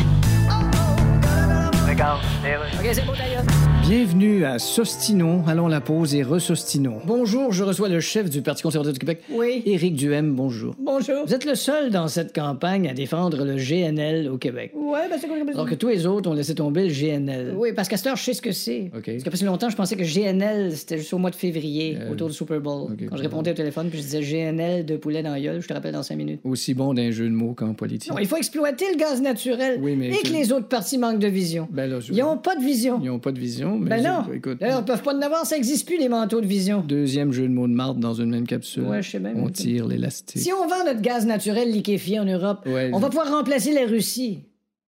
OK, 1.89 2.84
c'est 2.94 3.06
d'ailleurs. 3.18 3.44
Bienvenue 3.88 4.44
à 4.44 4.60
Sostino. 4.60 5.44
Allons 5.48 5.70
la 5.70 5.79
pause 5.79 6.13
et 6.13 6.22
resostino. 6.22 6.96
Bonjour, 7.06 7.53
je 7.53 7.63
reçois 7.63 7.88
le 7.88 8.01
chef 8.01 8.29
du 8.29 8.41
Parti 8.41 8.62
conservateur 8.63 8.91
du 8.91 9.00
Québec. 9.00 9.22
Oui. 9.32 9.63
Éric 9.65 9.96
Duhem, 9.96 10.34
bonjour. 10.36 10.75
Bonjour. 10.77 11.25
Vous 11.25 11.34
êtes 11.34 11.46
le 11.46 11.56
seul 11.56 11.89
dans 11.89 12.10
cette 12.10 12.36
campagne 12.36 12.89
à 12.89 12.94
défendre 12.94 13.46
le 13.46 13.56
GNL 13.56 14.27
au 14.29 14.38
Québec. 14.38 14.74
Ouais, 14.75 15.08
ben 15.10 15.17
c'est 15.22 15.27
quoi 15.27 15.38
le 15.38 15.50
Alors 15.50 15.70
que 15.70 15.75
tous 15.75 15.88
les 15.88 16.06
autres 16.06 16.29
ont 16.29 16.34
laissé 16.34 16.53
tomber 16.53 16.86
le 16.89 16.94
GNL. 16.94 17.53
Oui, 17.56 17.70
parce 17.74 17.88
qu'à 17.88 17.96
cette 17.96 18.08
heure, 18.08 18.17
je 18.17 18.24
sais 18.25 18.34
ce 18.34 18.41
que 18.41 18.51
c'est. 18.51 18.91
OK. 18.94 19.06
Parce 19.06 19.24
que 19.24 19.29
depuis 19.29 19.46
longtemps, 19.46 19.70
je 19.70 19.77
pensais 19.77 19.96
que 19.96 20.03
GNL, 20.03 20.75
c'était 20.75 20.98
juste 20.98 21.13
au 21.13 21.17
mois 21.17 21.29
de 21.29 21.36
février, 21.36 21.98
autour 22.12 22.27
du 22.27 22.34
Super 22.34 22.60
Bowl. 22.60 22.89
Quand 23.10 23.15
je 23.15 23.22
répondais 23.24 23.51
au 23.51 23.56
téléphone, 23.56 23.88
puis 23.89 24.00
je 24.00 24.03
disais 24.03 24.22
GNL 24.22 24.86
de 24.86 24.98
poulet 24.98 25.24
dans 25.24 25.32
la 25.32 25.39
gueule, 25.39 25.62
je 25.62 25.67
te 25.67 25.74
rappelle 25.74 25.94
dans 25.94 26.03
cinq 26.03 26.17
minutes. 26.17 26.41
Aussi 26.44 26.74
bon 26.74 26.94
d'un 26.94 27.12
jeu 27.12 27.25
de 27.25 27.34
mots 27.34 27.53
qu'en 27.53 27.74
politique. 27.74 28.12
Non, 28.12 28.17
il 28.20 28.27
faut 28.27 28.36
exploiter 28.38 28.86
le 28.91 28.98
gaz 28.98 29.22
naturel. 29.22 29.79
Oui, 29.82 29.96
mais 29.96 30.10
Et 30.10 30.22
que 30.24 30.34
les 30.34 30.51
autres 30.51 30.67
partis 30.67 30.98
manquent 30.98 31.20
de 31.20 31.27
vision. 31.29 31.70
Ben 31.72 31.89
là, 31.89 32.01
je- 32.01 32.12
Ils 32.12 32.22
ont 32.24 32.38
pas 32.38 32.58
de 32.58 32.63
vision. 32.63 33.00
Ils 33.01 33.10
ont 33.12 33.20
pas 33.20 33.32
de 33.32 33.39
vision, 33.39 33.76
mais 33.77 33.89
Ben 33.89 33.98
je- 34.03 34.07
non. 34.29 34.34
écoute, 34.34 34.60
D'ailleurs, 34.60 34.79
ils 34.81 34.86
peuvent 34.86 35.01
pas 35.03 35.15
en 35.15 35.22
avoir, 35.22 35.46
ça 35.46 35.57
existe 35.57 35.86
plus, 35.88 35.98
les 35.98 36.10
manteaux 36.10 36.41
de 36.41 36.46
vision. 36.48 36.81
deuxième 36.81 37.31
jeu 37.31 37.43
de 37.43 37.53
mots 37.53 37.67
de 37.67 37.74
marde 37.74 38.00
dans 38.00 38.13
une 38.13 38.29
même 38.29 38.48
capsule. 38.48 38.84
Ouais, 38.84 39.01
je 39.01 39.12
sais 39.12 39.19
bien. 39.19 39.34
On 39.36 39.50
tire 39.50 39.88
l'élastique. 39.88 40.41
Si 40.41 40.51
on 40.53 40.67
vend 40.67 40.84
notre 40.86 41.01
gaz 41.01 41.25
naturel 41.25 41.72
liquéfié 41.72 42.19
en 42.19 42.25
Europe, 42.25 42.65
Ouais, 42.65 42.89
on 42.93 43.00
va 43.00 43.07
pouvoir 43.10 43.29
remplacer 43.31 43.74
la 43.74 43.86
Russie. 43.86 44.43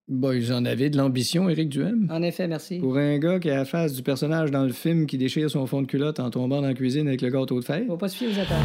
Bah, 0.08 0.34
ils 0.36 0.52
en 0.52 0.66
avaient 0.66 0.90
de 0.90 0.98
l'ambition, 0.98 1.50
Éric 1.50 1.70
Duhem. 1.70 2.08
En 2.12 2.24
effet, 2.24 2.48
merci. 2.48 2.80
Pour 2.80 2.98
un 2.98 3.20
gars 3.20 3.40
qui 3.40 3.50
a 3.52 3.58
la 3.58 3.66
face 3.66 3.94
du 3.94 4.02
personnage 4.02 4.50
dans 4.50 4.64
le 4.64 4.72
film 4.74 5.06
qui 5.06 5.20
déchire 5.20 5.52
son 5.52 5.68
fond 5.68 5.84
de 5.84 5.88
culotte 5.88 6.20
en 6.20 6.32
tombant 6.32 6.62
dans 6.62 6.68
la 6.68 6.74
cuisine 6.74 7.08
avec 7.08 7.22
le 7.22 7.30
gâteau 7.30 7.60
de 7.60 7.64
fête. 7.66 7.86
Faut 7.86 7.96
pas 7.96 8.08
se 8.10 8.18
fier 8.18 8.28
aux 8.30 8.40
attaques. 8.40 8.58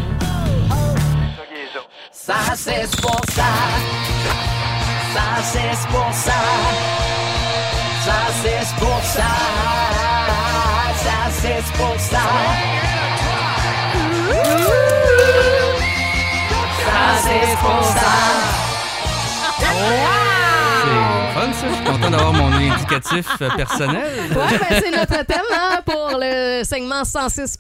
Ça 2.12 2.34
c'est 2.54 2.90
pour 3.02 3.20
ça. 3.30 3.42
Ça 5.12 5.42
c'est 5.42 5.88
pour 5.92 6.12
ça. 6.12 6.32
Ça 8.04 8.18
c'est 8.42 8.76
pour 8.80 9.00
ça. 9.02 10.03
Ça 11.04 11.30
c'est 11.32 11.62
pour 11.76 12.00
ça. 12.00 12.22
Ça. 21.64 21.70
Je 21.70 21.74
suis 21.76 21.84
content 21.84 22.10
d'avoir 22.10 22.32
mon 22.32 22.52
indicatif 22.52 23.26
euh, 23.40 23.48
personnel. 23.56 24.02
Ouais, 24.30 24.58
ben, 24.58 24.80
c'est 24.82 24.90
notre 24.96 25.24
thème 25.26 25.38
hein, 25.52 25.80
pour 25.84 26.18
le 26.20 26.62
segment 26.64 27.04
106 27.04 27.56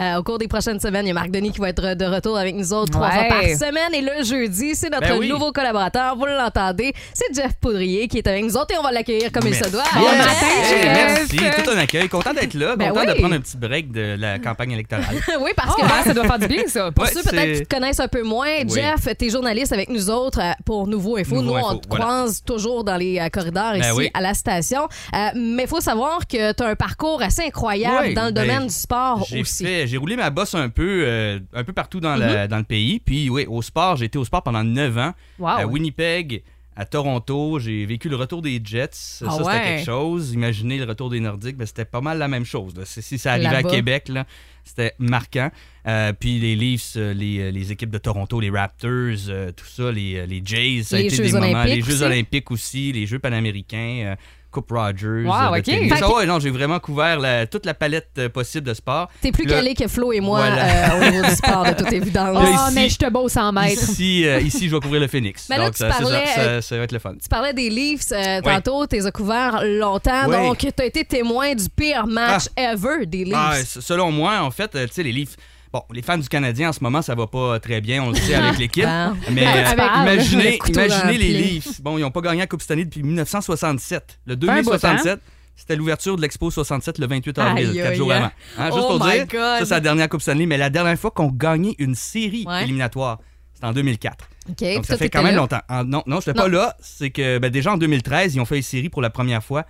Euh, 0.00 0.16
Au 0.16 0.22
cours 0.22 0.38
des 0.38 0.48
prochaines 0.48 0.80
semaines, 0.80 1.04
il 1.06 1.08
y 1.08 1.10
a 1.10 1.14
Marc 1.14 1.30
Denis 1.30 1.52
qui 1.52 1.60
va 1.60 1.68
être 1.70 1.94
de 1.94 2.04
retour 2.04 2.36
avec 2.38 2.54
nous 2.54 2.72
autres 2.72 2.92
trois 2.92 3.10
fois 3.10 3.24
par 3.28 3.42
semaine. 3.42 3.94
Et 3.94 4.00
le 4.00 4.24
jeudi, 4.24 4.74
c'est 4.74 4.90
notre 4.90 5.08
Ben 5.08 5.18
oui. 5.18 5.28
nouveau 5.28 5.52
collaborateur. 5.52 6.16
Vous 6.16 6.26
l'entendez, 6.26 6.92
c'est 7.14 7.34
Jeff 7.34 7.52
Poudrier 7.60 8.08
qui 8.08 8.18
est 8.18 8.26
avec 8.26 8.44
nous 8.44 8.56
autres 8.56 8.74
et 8.74 8.78
on 8.78 8.82
va 8.82 8.92
l'accueillir 8.92 9.30
comme 9.32 9.46
il 9.46 9.54
se 9.54 9.60
Merci. 9.60 9.72
doit. 9.72 9.84
Bon 9.94 10.02
Yes! 10.02 10.18
matin, 10.18 10.46
Hey, 10.46 10.82
Jeff. 10.82 11.32
merci, 11.32 11.62
tout 11.62 11.70
un 11.70 11.78
accueil. 11.78 12.08
Content 12.08 12.32
d'être 12.32 12.54
là, 12.54 12.76
Ben 12.76 12.88
content 12.90 13.00
oui. 13.00 13.06
de 13.08 13.12
prendre 13.20 13.34
un 13.34 13.40
petit 13.40 13.56
break 13.56 13.92
de 13.92 14.16
la 14.18 14.38
campagne 14.38 14.72
électorale. 14.72 15.04
oui, 15.40 15.50
parce 15.56 15.74
que 15.74 15.82
Oh, 15.82 15.84
hein, 15.84 16.02
ça 16.04 16.14
doit 16.14 16.24
faire 16.24 16.38
du 16.38 16.46
bien, 16.48 16.62
ça. 16.68 16.90
Pour 16.90 17.04
Ouais, 17.04 17.10
ceux 17.12 17.22
peut-être 17.22 17.58
qui 17.60 17.66
te 17.66 17.74
connaissent 17.74 18.00
un 18.00 18.08
peu 18.08 18.22
moins, 18.22 18.46
Oui. 18.66 18.70
Jeff, 18.74 19.14
t'es 19.16 19.28
journaliste 19.30 19.72
avec 19.72 19.88
nous 19.90 20.08
autres 20.10 20.40
euh, 20.40 20.52
pour 20.64 20.86
Nouveau 20.86 21.16
Info. 21.18 21.34
Nouveau 21.36 21.44
nous, 21.44 21.52
on 21.52 21.68
Info, 21.70 21.76
te 21.78 21.88
voilà. 21.88 22.04
croise 22.04 22.42
toujours 22.44 22.84
dans 22.84 22.96
les 22.96 23.18
corridors 23.30 23.72
Ben 23.72 23.80
ici 23.80 23.92
oui. 23.94 24.10
à 24.14 24.20
la 24.20 24.34
station. 24.34 24.88
Euh, 25.14 25.28
mais 25.34 25.64
il 25.64 25.68
faut 25.68 25.80
savoir 25.80 26.26
que 26.26 26.52
tu 26.52 26.62
as 26.62 26.66
un 26.66 26.74
parcours 26.76 27.22
assez 27.22 27.42
incroyable 27.42 28.06
Oui, 28.08 28.14
dans 28.14 28.26
le 28.26 28.32
ben, 28.32 28.42
domaine 28.42 28.66
du 28.66 28.72
sport 28.72 29.26
aussi. 29.38 29.86
J'ai 29.86 29.96
roulé 29.96 30.16
ma 30.16 30.30
bosse 30.30 30.54
un 30.54 30.68
peu, 30.68 31.04
euh, 31.06 31.40
un 31.54 31.64
peu 31.64 31.72
partout 31.72 32.00
dans, 32.00 32.16
le, 32.16 32.46
dans 32.48 32.58
le 32.58 32.64
pays. 32.64 33.00
Puis 33.00 33.28
oui, 33.30 33.46
au 33.48 33.62
sport, 33.62 33.96
j'ai 33.96 34.06
été 34.06 34.18
au 34.18 34.24
sport 34.24 34.42
pendant 34.42 34.64
9 34.64 34.98
ans. 34.98 35.12
Wow. 35.38 35.48
À 35.48 35.66
Winnipeg, 35.66 36.42
à 36.76 36.84
Toronto, 36.84 37.58
j'ai 37.58 37.86
vécu 37.86 38.08
le 38.10 38.16
retour 38.16 38.42
des 38.42 38.60
Jets. 38.62 38.88
Ça, 38.92 39.26
Ah 39.28 39.36
c'était 39.38 39.64
quelque 39.64 39.84
chose. 39.86 40.32
Imaginez 40.32 40.78
le 40.78 40.84
retour 40.84 41.08
des 41.10 41.20
Nordiques, 41.20 41.56
ben, 41.56 41.66
c'était 41.66 41.84
pas 41.86 42.00
mal 42.02 42.18
la 42.18 42.28
même 42.28 42.44
chose. 42.44 42.74
là. 42.76 42.82
Si 42.84 43.18
ça 43.18 43.32
arrivait 43.32 43.46
à. 43.56 43.62
Québec, 43.62 44.08
là, 44.08 44.26
c'était 44.64 44.92
marquant. 44.98 45.50
Euh, 45.86 46.12
puis 46.12 46.38
les 46.38 46.54
Leafs, 46.54 46.92
euh, 46.96 47.14
les, 47.14 47.38
euh, 47.38 47.50
les 47.50 47.72
équipes 47.72 47.90
de 47.90 47.98
Toronto, 47.98 48.40
les 48.40 48.50
Raptors, 48.50 48.90
euh, 49.28 49.52
tout 49.52 49.64
ça, 49.66 49.90
les, 49.90 50.26
les 50.26 50.42
Jays, 50.44 50.82
ça 50.84 50.96
a 50.96 50.98
Les 50.98 51.06
été 51.06 51.16
Jeux 51.16 51.22
des 51.24 51.32
moments. 51.32 51.46
olympiques 51.46 51.74
Les 51.76 51.82
Jeux 51.82 51.94
aussi. 51.94 52.04
olympiques 52.04 52.50
aussi, 52.50 52.92
les 52.92 53.06
Jeux 53.06 53.18
panaméricains. 53.20 54.02
euh, 54.04 54.16
Coupe 54.56 54.70
Rogers. 54.70 55.24
Wow, 55.26 55.34
euh, 55.34 55.50
de 55.52 55.58
ok. 55.58 55.62
tennis. 55.64 55.92
Fait 55.92 56.00
Ah 56.02 56.14
ouais, 56.14 56.24
non, 56.26 56.40
j'ai 56.40 56.48
vraiment 56.50 56.78
couvert 56.78 57.20
la- 57.20 57.46
toute 57.46 57.66
la 57.66 57.74
palette 57.74 58.08
euh, 58.18 58.28
possible 58.30 58.66
de 58.66 58.72
sport. 58.72 59.10
T'es 59.20 59.30
plus 59.32 59.44
Là- 59.44 59.56
calé 59.56 59.74
que 59.74 59.86
Flo 59.86 60.12
et 60.12 60.20
moi 60.20 60.38
Voilà. 60.40 60.94
euh, 60.94 60.96
au 61.08 61.10
niveau 61.10 61.24
du 61.26 61.34
sport, 61.36 61.64
de 61.66 61.72
toute 61.74 61.92
évidence. 61.92 62.30
Oh, 62.38 62.42
Là, 62.42 62.50
ici- 62.50 62.74
mais 62.74 62.88
je 62.88 62.96
te 62.96 63.10
beau 63.10 63.28
100 63.28 63.52
mètres. 63.52 63.82
Ici, 63.90 64.26
euh, 64.26 64.40
ici, 64.40 64.68
je 64.68 64.74
vais 64.74 64.80
couvrir 64.80 65.02
le 65.02 65.08
Phoenix. 65.08 65.46
Mais 65.50 65.58
là, 65.58 65.64
Donc, 65.66 65.74
tu 65.74 65.78
ça, 65.80 65.90
c'est 65.92 66.02
parlais, 66.02 66.26
ça, 66.26 66.34
ça- 66.34 66.40
euh, 66.40 66.60
ça 66.62 66.76
va 66.78 66.82
être 66.84 66.92
le 66.92 66.98
fun. 66.98 67.14
Tu 67.22 67.28
parlais 67.28 67.52
des 67.52 67.68
Leafs 67.68 68.12
euh, 68.12 68.40
tantôt, 68.40 68.86
tu 68.86 68.96
les 68.96 69.06
as 69.06 69.12
couverts 69.12 69.60
longtemps, 69.64 70.26
Oui. 70.28 70.36
donc 70.36 70.58
tu 70.58 70.82
as 70.82 70.84
été 70.86 71.04
témoin 71.04 71.54
du 71.54 71.68
pire 71.68 72.06
match 72.06 72.44
ever 72.56 73.04
des 73.04 73.24
Leafs. 73.24 73.34
Ah, 73.36 73.58
s- 73.60 73.78
selon 73.80 74.10
moi, 74.10 74.40
en 74.40 74.50
fait, 74.50 74.74
euh, 74.74 74.86
tu 74.86 74.94
sais, 74.94 75.02
les 75.02 75.12
Leafs. 75.12 75.36
Bon, 75.76 75.82
les 75.92 76.00
fans 76.00 76.16
du 76.16 76.28
Canadien 76.28 76.70
en 76.70 76.72
ce 76.72 76.82
moment, 76.82 77.02
ça 77.02 77.14
va 77.14 77.26
pas 77.26 77.60
très 77.60 77.82
bien, 77.82 78.02
on 78.02 78.08
le 78.10 78.16
sait 78.16 78.34
avec 78.34 78.58
l'équipe. 78.58 78.84
Ah. 78.86 79.12
Mais 79.30 79.46
euh, 79.46 79.72
imaginez, 80.02 80.58
imaginez 80.68 81.12
le 81.12 81.18
les. 81.18 81.32
Leafs. 81.42 81.82
Bon, 81.82 81.98
ils 81.98 82.00
n'ont 82.00 82.10
pas 82.10 82.22
gagné 82.22 82.38
la 82.40 82.46
Coupe 82.46 82.62
Stanley 82.62 82.86
depuis 82.86 83.02
1967. 83.02 84.20
Le 84.26 84.32
un 84.32 84.36
bout, 84.36 84.46
hein? 84.48 84.62
2067, 84.62 85.20
c'était 85.54 85.76
l'ouverture 85.76 86.16
de 86.16 86.22
l'Expo 86.22 86.50
67 86.50 86.98
le 86.98 87.06
28 87.06 87.38
avril, 87.38 87.68
Aïe, 87.68 87.74
quatre 87.76 87.86
aïe, 87.88 87.96
jours 87.96 88.12
avant. 88.12 88.30
Hein, 88.58 88.66
juste 88.72 88.78
Oh 88.88 88.96
pour 88.98 89.06
dire, 89.06 89.26
God. 89.26 89.32
ça, 89.40 89.64
c'est 89.64 89.70
la 89.74 89.80
dernière 89.80 90.08
Coupe 90.08 90.22
Stanley, 90.22 90.46
mais 90.46 90.56
la 90.56 90.70
dernière 90.70 90.98
fois 90.98 91.10
qu'on 91.10 91.30
gagnait 91.30 91.74
une 91.78 91.94
série 91.94 92.44
Ouais. 92.46 92.62
éliminatoire, 92.62 93.18
c'était 93.52 93.66
en 93.66 93.72
2004. 93.72 94.28
OK, 94.48 94.74
Donc, 94.76 94.86
ça 94.86 94.96
fait 94.96 95.10
quand 95.10 95.22
même 95.22 95.34
là. 95.34 95.40
longtemps. 95.42 95.60
Ah, 95.68 95.84
non, 95.84 96.02
non, 96.06 96.20
je 96.20 96.30
n'étais 96.30 96.40
pas 96.40 96.48
là. 96.48 96.74
C'est 96.80 97.10
que 97.10 97.36
ben, 97.38 97.50
déjà 97.50 97.72
en 97.72 97.76
2013, 97.76 98.34
ils 98.34 98.40
ont 98.40 98.44
fait 98.46 98.56
une 98.56 98.62
série 98.62 98.88
pour 98.88 99.02
la 99.02 99.10
première 99.10 99.42
fois 99.44 99.66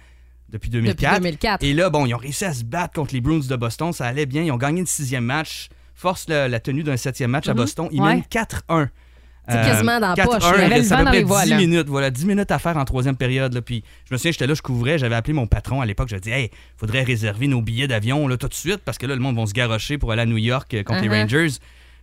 depuis 0.48 0.70
2004. 0.70 1.14
Depuis 1.14 1.22
2004. 1.22 1.64
Et 1.64 1.72
là, 1.72 1.90
bon, 1.90 2.06
ils 2.06 2.14
ont 2.14 2.18
réussi 2.18 2.44
à 2.44 2.52
se 2.54 2.62
battre 2.62 2.94
contre 2.94 3.12
les 3.14 3.20
Bruins 3.20 3.40
de 3.48 3.56
Boston. 3.56 3.92
Ça 3.92 4.06
allait 4.06 4.26
bien. 4.26 4.42
Ils 4.44 4.52
ont 4.52 4.56
gagné 4.56 4.80
le 4.80 4.86
sixième 4.86 5.24
match. 5.24 5.68
Force 5.96 6.28
la, 6.28 6.46
la 6.48 6.60
tenue 6.60 6.82
d'un 6.84 6.96
septième 6.96 7.30
match 7.30 7.48
à 7.48 7.54
Boston. 7.54 7.88
Ils 7.90 8.00
Ouais. 8.00 8.14
mènent 8.16 8.22
4-1. 8.30 8.88
C'est 9.48 9.54
quasiment 9.54 10.00
dans 10.00 10.08
la 10.08 10.14
4-1, 10.14 10.24
poche, 10.26 10.42
là. 10.42 10.52
Il 10.56 10.60
y 10.60 10.64
avait 10.64 10.78
le 10.78 10.82
ça 10.84 10.96
vent 10.96 11.02
à 11.02 11.04
peu 11.04 11.04
dans 11.04 11.10
près 11.10 11.18
les 11.18 11.24
voiles, 11.24 11.44
10 11.44 11.50
là. 11.50 11.56
minutes. 11.58 11.86
Voilà, 11.88 12.10
10 12.10 12.26
minutes 12.26 12.50
à 12.50 12.58
faire 12.58 12.76
en 12.76 12.84
troisième 12.84 13.16
période. 13.16 13.54
Là. 13.54 13.62
Puis 13.62 13.84
je 14.08 14.12
me 14.12 14.18
souviens, 14.18 14.32
j'étais 14.32 14.46
là, 14.48 14.54
je 14.54 14.62
couvrais. 14.62 14.98
J'avais 14.98 15.14
appelé 15.14 15.32
mon 15.34 15.46
patron 15.46 15.80
à 15.80 15.86
l'époque. 15.86 16.08
Je 16.10 16.16
dit, 16.16 16.30
hey, 16.30 16.50
faudrait 16.76 17.02
réserver 17.04 17.46
nos 17.46 17.62
billets 17.62 17.86
d'avion 17.86 18.26
là, 18.28 18.36
tout 18.36 18.48
de 18.48 18.54
suite 18.54 18.78
parce 18.84 18.98
que 18.98 19.06
là, 19.06 19.14
le 19.14 19.20
monde 19.20 19.36
va 19.38 19.46
se 19.46 19.52
garrocher 19.52 19.98
pour 19.98 20.10
aller 20.12 20.22
à 20.22 20.26
New 20.26 20.36
York 20.36 20.74
euh, 20.74 20.82
contre 20.82 21.00
Uh-huh. 21.02 21.10
les 21.10 21.22
Rangers. 21.22 21.48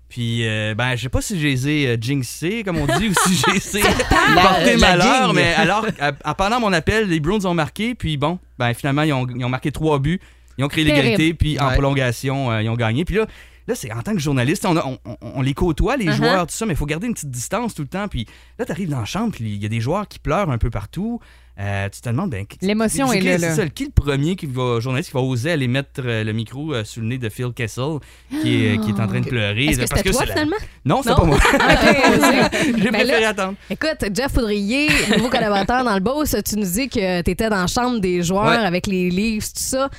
Puis, 0.10 0.48
euh, 0.48 0.74
ben, 0.76 0.96
je 0.96 1.02
sais 1.02 1.10
pas 1.10 1.22
si 1.22 1.40
je 1.40 1.46
les 1.46 1.68
ai 1.68 1.88
euh, 1.88 1.98
jinxés, 2.00 2.64
comme 2.64 2.78
on 2.78 2.86
dit, 2.86 3.10
ou 3.10 3.14
si 3.28 3.36
j'ai 3.50 3.58
essayé 3.58 3.84
de 3.84 4.42
porter 4.42 4.78
la 4.78 4.96
malheur, 4.96 5.34
mais 5.34 5.54
alors, 5.56 5.86
à- 6.00 6.36
pendant 6.36 6.60
mon 6.60 6.72
appel, 6.72 7.08
les 7.10 7.20
Bruins 7.20 7.44
ont 7.46 7.54
marqué, 7.56 7.96
puis 7.96 8.16
bon, 8.16 8.38
ben, 8.60 8.74
finalement, 8.76 9.02
ils 9.02 9.12
ont, 9.12 9.26
ils 9.36 9.44
ont 9.44 9.50
marqué 9.50 9.72
trois 9.72 9.98
buts, 10.00 10.20
ils 10.58 10.64
ont 10.64 10.68
créé 10.68 10.86
Terrible. 10.86 11.02
l'égalité, 11.04 11.34
puis 11.34 11.60
en 11.60 11.68
Ouais. 11.68 11.74
prolongation, 11.74 12.52
euh, 12.52 12.62
ils 12.62 12.70
ont 12.70 12.76
gagné. 12.76 13.06
Puis 13.06 13.16
là, 13.16 13.26
là 13.68 13.76
c'est 13.76 13.92
en 13.94 14.02
tant 14.02 14.14
que 14.14 14.20
journaliste, 14.20 14.66
on, 14.66 14.76
a- 14.78 14.86
on- 14.86 14.98
on- 15.06 15.18
on 15.36 15.42
les 15.42 15.54
côtoie, 15.54 15.98
les 15.98 16.06
Uh-huh. 16.08 16.16
joueurs, 16.16 16.48
tout 16.48 16.54
ça, 16.56 16.66
mais 16.66 16.74
il 16.74 16.78
faut 16.78 16.86
garder 16.86 17.08
une 17.08 17.14
petite 17.14 17.32
distance 17.32 17.74
tout 17.74 17.82
le 17.84 17.88
temps. 17.88 18.08
Puis 18.08 18.26
là, 18.60 18.66
tu 18.66 18.72
arrives 18.72 18.90
dans 18.90 19.00
la 19.00 19.06
chambre, 19.06 19.32
puis 19.34 19.44
il 19.46 19.62
y 19.62 19.66
a 19.66 19.70
des 19.70 19.80
joueurs 19.82 20.08
qui 20.08 20.20
pleurent 20.20 20.50
un 20.52 20.58
peu 20.58 20.70
partout. 20.70 21.20
Euh, 21.60 21.88
tu 21.90 22.02
te 22.02 22.10
demandes, 22.10 22.32
ben, 22.32 22.46
L'émotion 22.64 23.14
est 23.14 23.20
qui- 23.20 23.38
là, 23.38 23.54
c'est 23.56 23.72
qui 23.72 23.84
est 23.84 23.86
le 23.86 23.92
premier 23.92 24.36
qui 24.36 24.48
va, 24.48 24.80
journaliste 24.80 25.12
qui 25.12 25.14
va 25.14 25.22
oser 25.22 25.52
aller 25.52 25.68
mettre 25.68 26.02
euh, 26.04 26.24
le 26.24 26.34
micro 26.34 26.74
euh, 26.74 26.84
sur 26.84 27.04
le 27.04 27.10
nez 27.10 27.20
de 27.20 27.30
Phil 27.30 27.54
Kessel, 27.56 28.00
qui 28.42 28.66
est, 28.66 28.82
qui 28.82 28.90
est 28.90 29.00
en 29.00 29.06
train 29.08 29.20
de 29.20 29.28
pleurer. 29.28 29.66
Est-ce 29.68 29.82
que 29.82 29.86
c'était 29.98 30.10
toi, 30.12 30.26
finalement? 30.26 30.56
Non, 30.84 31.02
c'est 31.04 31.14
pas 31.16 31.24
moi. 31.24 31.38
J'ai 32.64 32.74
Ben 32.82 32.92
préféré 32.92 33.22
là- 33.22 33.30
attendre. 33.30 33.54
Écoute, 33.70 34.04
Jeff 34.16 34.34
Poudrier, 34.34 34.88
nouveau 35.16 35.30
collaborateur 35.30 35.84
dans 35.84 35.94
le 35.94 36.00
boss, 36.00 36.36
tu 36.44 36.56
nous 36.58 36.66
dis 36.66 36.90
que 36.90 37.22
tu 37.22 37.30
étais 37.32 37.50
dans 37.50 37.62
la 37.62 37.68
chambre 37.68 38.00
des 38.00 38.24
joueurs 38.24 38.46
Ouais. 38.46 38.56
avec 38.58 38.88
les 38.88 39.10
livres, 39.12 39.46
tout 39.46 39.52
ça. 39.56 39.90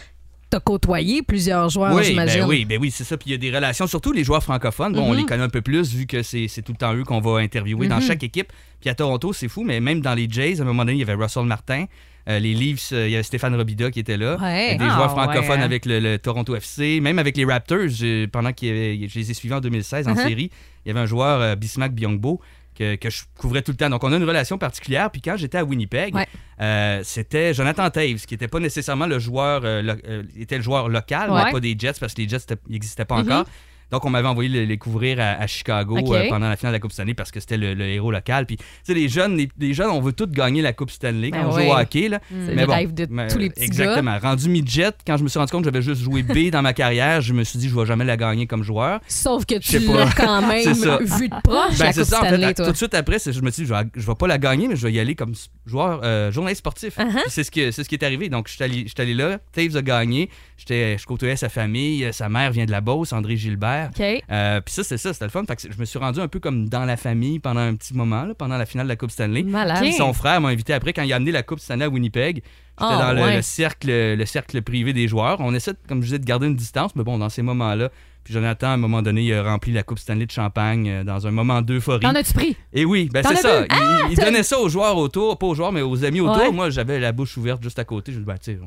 Côtoyé 0.58 1.22
plusieurs 1.22 1.68
joueurs, 1.68 1.94
oui, 1.94 2.04
j'imagine. 2.04 2.40
ben 2.42 2.48
oui, 2.48 2.64
ben 2.64 2.78
oui, 2.80 2.90
c'est 2.90 3.04
ça. 3.04 3.16
Puis 3.16 3.30
il 3.30 3.32
y 3.32 3.34
a 3.34 3.38
des 3.38 3.50
relations, 3.54 3.86
surtout 3.86 4.12
les 4.12 4.24
joueurs 4.24 4.42
francophones. 4.42 4.92
Bon, 4.92 5.02
on 5.02 5.10
Mhm. 5.12 5.16
les 5.18 5.24
connaît 5.24 5.42
un 5.44 5.48
peu 5.48 5.62
plus 5.62 5.94
vu 5.94 6.06
que 6.06 6.22
c'est 6.22 6.48
tout 6.64 6.72
le 6.72 6.78
temps 6.78 6.94
eux 6.94 7.04
qu'on 7.04 7.20
va 7.20 7.38
interviewer 7.40 7.88
dans 7.88 7.96
Mhm. 7.96 8.02
chaque 8.02 8.22
équipe. 8.22 8.52
Puis 8.80 8.90
à 8.90 8.94
Toronto, 8.94 9.32
c'est 9.32 9.48
fou, 9.48 9.62
mais 9.64 9.80
même 9.80 10.00
dans 10.00 10.14
les 10.14 10.28
Jays, 10.30 10.60
à 10.60 10.62
un 10.62 10.66
moment 10.66 10.84
donné, 10.84 10.94
il 10.94 11.00
y 11.00 11.02
avait 11.02 11.14
Russell 11.14 11.44
Martin. 11.44 11.86
Euh, 12.26 12.38
les 12.38 12.54
Leafs, 12.54 12.90
euh, 12.92 13.06
il 13.06 13.10
y 13.12 13.14
avait 13.16 13.22
Stéphane 13.22 13.54
Robida 13.54 13.90
qui 13.90 14.00
était 14.00 14.16
là. 14.16 14.38
Ouais. 14.40 14.76
Des 14.78 14.84
Ah, 14.88 14.94
joueurs 14.94 15.10
francophones 15.10 15.58
ouais. 15.58 15.62
avec 15.64 15.84
le, 15.84 16.00
le 16.00 16.18
Toronto 16.18 16.56
FC. 16.56 17.00
Même 17.00 17.18
avec 17.18 17.36
les 17.36 17.44
Raptors, 17.44 17.88
j'ai- 17.88 18.28
pendant 18.28 18.50
que 18.52 18.64
je 18.64 19.18
les 19.18 19.30
ai 19.30 19.34
suivis 19.34 19.54
en 19.54 19.60
2016 19.60 20.08
en 20.08 20.14
Uh-huh. 20.14 20.26
série, 20.28 20.50
il 20.84 20.88
y 20.88 20.90
avait 20.90 21.00
un 21.00 21.06
joueur, 21.06 21.40
euh, 21.42 21.54
Bismack 21.54 21.92
Biongbo, 21.92 22.40
que, 22.74 22.96
que 22.96 23.10
je 23.10 23.22
couvrais 23.38 23.62
tout 23.62 23.70
le 23.70 23.76
temps. 23.76 23.88
Donc, 23.90 24.02
on 24.04 24.12
a 24.12 24.16
une 24.16 24.24
relation 24.24 24.58
particulière. 24.58 25.10
Puis 25.10 25.20
quand 25.22 25.36
j'étais 25.36 25.58
à 25.58 25.64
Winnipeg, 25.64 26.14
Ouais. 26.14 26.26
euh, 26.60 27.00
c'était 27.04 27.54
Jonathan 27.54 27.88
Taves, 27.90 28.26
qui 28.26 28.34
n'était 28.34 28.48
pas 28.48 28.60
nécessairement 28.60 29.06
le 29.06 29.18
joueur, 29.18 29.62
euh, 29.64 29.82
lo- 29.82 29.94
euh, 30.08 30.22
était 30.38 30.56
le 30.56 30.62
joueur 30.62 30.88
local, 30.88 31.30
Ouais. 31.30 31.44
mais 31.44 31.52
pas 31.52 31.60
des 31.60 31.76
Jets, 31.78 31.94
parce 32.00 32.14
que 32.14 32.22
les 32.22 32.28
Jets 32.28 32.46
n'existaient 32.68 33.04
pas 33.04 33.22
Mhm. 33.22 33.32
encore. 33.32 33.46
Donc, 33.94 34.04
on 34.04 34.10
m'avait 34.10 34.26
envoyé 34.26 34.48
les, 34.50 34.66
les 34.66 34.76
couvrir 34.76 35.20
à, 35.20 35.40
à 35.40 35.46
Chicago 35.46 35.96
euh, 35.96 36.28
pendant 36.28 36.48
la 36.48 36.56
finale 36.56 36.72
de 36.72 36.76
la 36.76 36.80
Coupe 36.80 36.90
Stanley 36.90 37.14
parce 37.14 37.30
que 37.30 37.38
c'était 37.38 37.56
le, 37.56 37.74
le 37.74 37.84
héros 37.84 38.10
local. 38.10 38.44
Puis, 38.44 38.56
tu 38.56 38.64
sais, 38.82 38.92
les 38.94 39.08
jeunes, 39.08 39.36
les, 39.36 39.48
les 39.56 39.72
jeunes, 39.72 39.90
on 39.90 40.00
veut 40.00 40.12
tous 40.12 40.26
gagner 40.26 40.62
la 40.62 40.72
Coupe 40.72 40.90
Stanley 40.90 41.30
quand 41.30 41.38
Ben 41.42 41.46
on 41.48 41.54
oui. 41.54 41.64
joue 41.66 41.70
au 41.70 41.76
hockey. 41.78 42.08
Là. 42.08 42.18
C'est 42.28 42.54
Mais 42.56 42.62
le 42.62 42.66
bon, 42.66 42.92
de 42.92 43.06
mais, 43.08 43.28
tous 43.28 43.38
les 43.38 43.50
petits 43.50 43.62
Exactement. 43.62 44.18
Rendu 44.18 44.48
midget, 44.48 44.90
quand 45.06 45.16
je 45.16 45.22
me 45.22 45.28
suis 45.28 45.38
rendu 45.38 45.52
compte 45.52 45.60
que 45.64 45.70
j'avais 45.70 45.82
juste 45.82 46.02
joué 46.02 46.24
B 46.24 46.50
dans 46.50 46.62
ma 46.62 46.72
carrière, 46.72 47.20
je 47.20 47.32
me 47.32 47.44
suis 47.44 47.58
dit, 47.58 47.68
je 47.68 47.74
vais 47.78 47.86
jamais 47.86 48.04
la 48.04 48.16
gagner 48.16 48.48
comme 48.48 48.64
joueur. 48.64 48.98
Sauf 49.06 49.44
que 49.46 49.58
tu 49.60 49.78
l'as 49.78 50.10
quand 50.16 50.40
même 50.48 50.72
vu 50.72 51.28
de 51.28 51.40
proche, 51.42 51.78
Ben, 51.78 51.84
la 51.86 51.92
Coupe 51.92 52.02
ça, 52.02 52.18
en 52.18 52.22
fait. 52.22 52.26
Stanley, 52.28 52.44
à- 52.46 52.54
toi. 52.54 52.66
Tout 52.66 52.72
de 52.72 52.76
suite 52.76 52.94
après, 52.94 53.18
je 53.24 53.40
me 53.40 53.50
suis 53.52 53.62
dit, 53.64 53.68
je 53.68 54.00
je 54.00 54.06
vais 54.06 54.14
pas 54.16 54.26
la 54.26 54.38
gagner, 54.38 54.66
mais 54.66 54.74
je 54.76 54.86
vais 54.86 54.92
y 54.92 54.98
aller 54.98 55.14
comme 55.14 55.34
joueur, 55.66 56.00
euh, 56.04 56.30
journaliste 56.30 56.60
sportif. 56.60 56.98
Uh-huh. 56.98 57.22
C'est 57.28 57.44
ce, 57.44 57.50
qui 57.50 57.60
est 57.60 58.02
arrivé. 58.02 58.28
Donc, 58.28 58.48
je 58.48 58.54
suis 58.54 58.64
allé, 58.98 59.14
là. 59.14 59.38
Taves 59.52 59.76
a 59.76 59.82
gagné. 59.82 60.30
Je 60.56 61.04
côtoyais 61.04 61.36
sa 61.36 61.48
famille. 61.48 62.08
Sa 62.12 62.28
mère 62.28 62.50
vient 62.50 62.66
de 62.66 62.70
la 62.70 62.80
Beauce, 62.80 63.12
André 63.12 63.36
Gilbert. 63.36 63.90
Euh, 64.00 64.60
puis 64.60 64.74
ça, 64.74 64.84
c'est 64.84 64.98
ça, 64.98 65.12
c'était 65.12 65.24
le 65.24 65.30
fun. 65.30 65.44
Fait 65.46 65.56
que 65.56 65.72
je 65.72 65.78
me 65.78 65.84
suis 65.84 65.98
rendu 65.98 66.20
un 66.20 66.28
peu 66.28 66.40
comme 66.40 66.68
dans 66.68 66.84
la 66.84 66.96
famille 66.96 67.38
pendant 67.38 67.60
un 67.60 67.74
petit 67.74 67.94
moment, 67.94 68.24
là, 68.24 68.34
pendant 68.34 68.56
la 68.56 68.66
finale 68.66 68.86
de 68.86 68.92
la 68.92 68.96
Coupe 68.96 69.10
Stanley. 69.10 69.42
Malade. 69.42 69.92
Son 69.96 70.12
frère 70.12 70.40
m'a 70.40 70.48
invité 70.48 70.72
après 70.72 70.92
quand 70.92 71.02
il 71.02 71.12
a 71.12 71.16
amené 71.16 71.32
la 71.32 71.42
Coupe 71.42 71.60
Stanley 71.60 71.84
à 71.84 71.88
Winnipeg. 71.88 72.36
J'étais 72.36 72.92
Oh, 72.92 72.98
dans 72.98 73.12
le, 73.12 73.22
ouais. 73.22 73.36
le 73.36 73.42
cercle, 73.42 73.88
le 73.88 74.26
cercle 74.26 74.60
privé 74.60 74.92
des 74.92 75.06
joueurs. 75.06 75.36
On 75.38 75.54
essaie, 75.54 75.74
comme 75.88 76.00
je 76.00 76.06
disais, 76.06 76.18
de 76.18 76.24
garder 76.24 76.48
une 76.48 76.56
distance, 76.56 76.96
mais 76.96 77.04
bon, 77.04 77.18
dans 77.18 77.28
ces 77.28 77.42
moments-là. 77.42 77.90
Puis 78.24 78.32
Jonathan, 78.32 78.68
à 78.68 78.70
un 78.70 78.76
moment 78.78 79.02
donné, 79.02 79.22
il 79.22 79.34
a 79.34 79.42
rempli 79.42 79.70
la 79.72 79.82
Coupe 79.82 79.98
Stanley 79.98 80.24
de 80.26 80.30
champagne 80.30 80.88
euh, 80.88 81.04
dans 81.04 81.26
un 81.26 81.30
moment 81.30 81.60
d'euphorie. 81.60 82.00
T'en 82.00 82.14
as-tu 82.14 82.32
pris? 82.32 82.56
Et 82.72 82.84
oui, 82.86 83.10
ben 83.12 83.22
c'est 83.22 83.36
ça. 83.36 83.60
Il, 83.60 83.66
Ah, 83.70 84.08
il 84.10 84.16
donnait 84.16 84.42
ça 84.42 84.58
aux 84.58 84.68
joueurs 84.68 84.96
autour, 84.96 85.38
pas 85.38 85.46
aux 85.46 85.54
joueurs, 85.54 85.72
mais 85.72 85.82
aux 85.82 86.04
amis 86.04 86.20
autour. 86.20 86.38
Ouais. 86.38 86.50
Moi, 86.50 86.70
j'avais 86.70 86.98
la 86.98 87.12
bouche 87.12 87.36
ouverte 87.36 87.62
juste 87.62 87.78
à 87.78 87.84
côté. 87.84 88.12
Je 88.12 88.18
dis, 88.18 88.24
ben, 88.24 88.36
sais, 88.40 88.58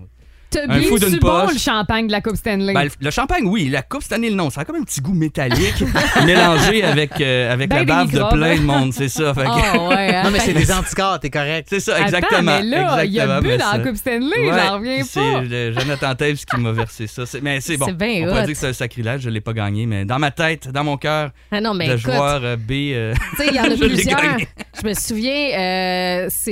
T'as 0.49 0.63
Un 0.69 0.77
bu 0.79 0.85
fou 0.85 0.97
d'une 0.97 1.09
du 1.11 1.19
bon 1.19 1.41
poche. 1.45 1.53
le 1.53 1.59
champagne 1.59 2.07
de 2.07 2.11
la 2.13 2.21
Coupe 2.21 2.37
Stanley? 2.37 2.73
ben, 2.73 2.83
le, 2.85 2.89
le 3.01 3.11
champagne, 3.11 3.43
oui. 3.45 3.67
La 3.69 3.81
Coupe 3.81 4.01
Stanley, 4.03 4.29
non. 4.29 4.49
Ça 4.49 4.61
a 4.61 4.65
comme 4.65 4.77
un 4.77 4.83
petit 4.83 5.01
goût 5.01 5.13
métallique 5.13 5.83
mélangé 6.25 6.83
avec, 6.83 7.19
euh, 7.19 7.51
avec 7.53 7.69
Ben 7.69 7.77
la 7.79 7.83
bave 7.83 8.11
de 8.11 8.23
plein 8.33 8.55
de 8.55 8.61
monde. 8.61 8.93
C'est 8.93 9.09
ça. 9.09 9.33
Fait 9.33 9.41
que- 9.43 9.47
Ah, 9.49 9.87
ouais, 9.89 10.15
hein? 10.15 10.23
Non, 10.23 10.31
mais 10.31 10.39
c'est 10.39 10.53
des 10.53 10.71
anticorps, 10.71 11.19
t'es 11.19 11.29
correct. 11.29 11.67
C'est 11.69 11.79
ça, 11.81 11.95
Attends, 11.95 12.05
exactement. 12.05 12.41
mais 12.59 12.63
là, 12.63 13.03
il 13.05 13.11
y 13.11 13.19
a 13.19 13.41
bu 13.41 13.57
dans 13.57 13.71
la 13.73 13.79
Coupe 13.79 13.97
Stanley, 13.97 14.49
Ouais, 14.49 14.51
j'en 14.57 14.73
reviens 14.77 15.03
C'est 15.03 15.19
pas. 15.19 15.41
le 15.41 15.71
Jonathan 15.73 16.15
Taves 16.15 16.35
qui 16.45 16.57
m'a 16.59 16.71
versé 16.71 17.07
ça. 17.07 17.25
C'est- 17.25 17.41
Mais 17.41 17.59
c'est 17.61 17.77
bon. 17.77 17.85
C'est 17.87 17.97
bien 17.97 18.27
On 18.29 18.33
peut 18.33 18.43
dire 18.43 18.53
que 18.53 18.57
c'est 18.57 18.67
un 18.67 18.73
sacrilège, 18.73 19.21
je 19.21 19.29
l'ai 19.29 19.41
pas 19.41 19.53
gagné, 19.53 19.85
mais 19.85 20.05
dans 20.05 20.19
ma 20.19 20.31
tête, 20.31 20.69
dans 20.71 20.83
mon 20.83 20.97
cœur, 20.97 21.31
Ah 21.51 21.59
non, 21.61 21.73
mais 21.73 21.87
de 21.87 21.93
écoute, 21.93 22.03
joueur 22.13 22.39
euh, 22.43 22.55
B, 22.55 22.71
euh, 22.93 23.13
Tu 23.31 23.43
sais, 23.43 23.49
il 23.49 23.55
y 23.55 23.59
en 23.59 23.63
a 23.65 23.69
je 23.75 23.83
l'ai 23.83 23.87
plusieurs. 23.89 24.21
gagné. 24.21 24.47
Je 24.81 24.87
me 24.87 24.93
souviens, 24.93 25.31
euh, 25.57 26.27
c'est 26.29 26.51